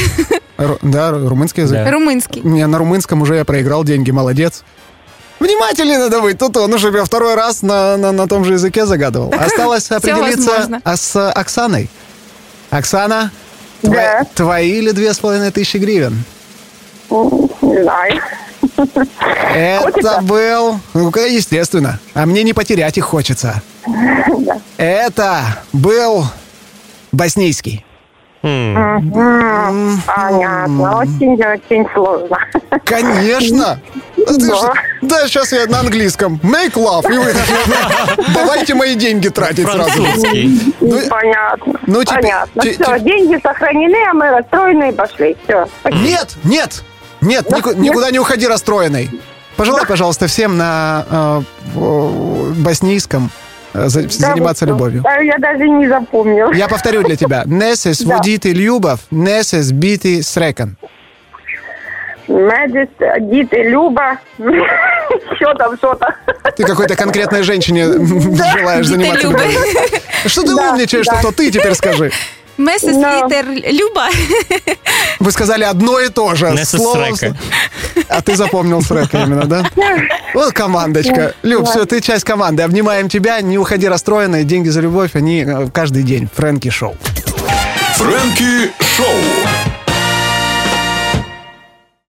Ру- 0.57 0.77
да, 0.83 1.09
ру- 1.09 1.27
румынский 1.27 1.63
язык. 1.63 1.83
Да. 1.83 1.91
Румынский. 1.91 2.41
Не, 2.43 2.65
на 2.67 2.77
румынском 2.77 3.21
уже 3.23 3.35
я 3.35 3.43
проиграл 3.43 3.83
деньги, 3.83 4.11
молодец. 4.11 4.63
Внимательнее 5.45 5.99
надо 5.99 6.21
быть, 6.21 6.37
то-то, 6.37 6.67
ну, 6.67 6.77
чтобы 6.79 6.97
я 6.97 7.05
второй 7.05 7.35
раз 7.35 7.61
на, 7.61 7.97
на, 7.97 8.11
на 8.11 8.27
том 8.27 8.43
же 8.43 8.53
языке 8.53 8.85
загадывал. 8.85 9.31
Осталось 9.37 9.91
определиться 9.91 10.81
а 10.83 10.97
с 10.97 11.31
Оксаной. 11.31 11.89
Оксана, 12.71 13.31
Да. 13.83 13.89
твои, 13.91 14.25
твои 14.33 14.71
или 14.79 14.91
две 14.91 15.13
с 15.13 15.19
половиной 15.19 15.51
тысячи 15.51 15.77
гривен? 15.77 16.23
М, 17.11 17.49
Не 17.61 17.83
знаю. 17.83 18.21
Это 19.53 19.81
Хочется? 19.83 20.21
был, 20.23 20.79
ну, 20.93 21.09
естественно, 21.15 21.99
а 22.13 22.25
мне 22.25 22.43
не 22.43 22.53
потерять 22.53 22.97
их 22.97 23.05
хочется. 23.05 23.61
Да. 24.39 24.59
Это 24.77 25.41
был 25.71 26.25
боснийский. 27.11 27.84
М, 28.45 30.01
Понятно. 30.05 30.97
Очень-очень 30.99 31.87
сложно. 31.93 32.37
Конечно. 32.85 33.79
Да. 35.01 35.27
сейчас 35.27 35.51
я 35.51 35.65
на 35.67 35.79
английском. 35.81 36.39
Make 36.43 36.73
love. 36.73 37.11
И 37.13 37.17
вы 37.17 37.33
давайте 38.33 38.73
мои 38.75 38.95
деньги 38.95 39.29
тратить 39.29 39.67
сразу. 39.67 39.89
французский. 39.89 40.73
Ну, 40.79 40.99
Понятно. 41.09 41.73
ну, 41.87 42.03
теперь- 42.03 42.21
Понятно. 42.21 42.61
Все, 42.61 42.99
деньги 42.99 43.39
сохранены, 43.41 43.97
а 44.09 44.13
мы 44.13 44.29
расстроенные 44.29 44.93
пошли. 44.93 45.35
Все. 45.43 45.67
Нет, 45.91 46.35
нет, 46.43 46.83
нет, 47.21 47.45
Да, 47.49 47.57
нику- 47.57 47.69
нет. 47.69 47.77
никуда 47.79 48.11
не 48.11 48.19
уходи 48.19 48.47
расстроенной. 48.47 49.09
Пожелай, 49.57 49.85
пожалуйста, 49.85 50.27
всем 50.27 50.57
на 50.57 51.05
э, 51.09 51.41
боснийском 52.57 53.31
заниматься 53.87 54.65
любовью. 54.65 55.03
Я 55.23 55.37
даже 55.37 55.67
не 55.69 55.87
запомнила. 55.87 56.53
Я 56.53 56.67
повторю 56.67 57.03
для 57.03 57.15
тебя. 57.15 57.43
Несес 57.45 58.01
Да. 58.01 58.15
водити 58.17 58.53
любов, 58.53 58.99
несес 59.11 59.71
бити 59.71 60.21
срекан. 60.23 60.75
Медис, 62.27 62.87
Диты, 63.21 63.63
Люба. 63.69 64.17
Что 65.35 65.53
там, 65.53 65.77
что-то. 65.77 66.15
Ты 66.57 66.63
какой-то 66.63 66.95
конкретной 66.95 67.43
женщине 67.43 67.85
желаешь 68.57 68.87
заниматься 68.87 69.27
любовью. 69.27 69.59
Что 70.25 70.41
ты 70.41 70.55
Да, 70.55 70.71
умничаешь, 70.71 71.05
да. 71.05 71.19
что 71.19 71.31
ты 71.31 71.51
теперь 71.51 71.75
скажи. 71.75 72.11
Мессес 72.57 72.95
Да. 72.97 73.25
Литер 73.25 73.45
Люба. 73.49 74.07
Вы 75.19 75.31
сказали 75.31 75.63
одно 75.63 75.99
и 75.99 76.09
то 76.09 76.35
же. 76.35 76.55
Слово 76.65 77.15
Срека. 77.15 77.15
слово. 77.17 78.05
А 78.09 78.21
ты 78.21 78.35
запомнил 78.35 78.81
Срека 78.81 79.23
именно, 79.23 79.45
да? 79.45 79.65
Вот 80.33 80.51
командочка. 80.53 81.33
Люб, 81.43 81.67
все, 81.69 81.85
ты 81.85 82.01
часть 82.01 82.25
команды. 82.25 82.63
Обнимаем 82.63 83.07
тебя, 83.07 83.39
не 83.41 83.57
уходи 83.57 83.87
расстроенной. 83.87 84.43
Деньги 84.43 84.67
за 84.69 84.81
любовь, 84.81 85.11
они 85.15 85.45
э, 85.47 85.67
каждый 85.73 86.03
день. 86.03 86.27
Фрэнки 86.33 86.69
Шоу. 86.69 86.97
Фрэнки 87.95 88.71
Шоу. 88.97 89.54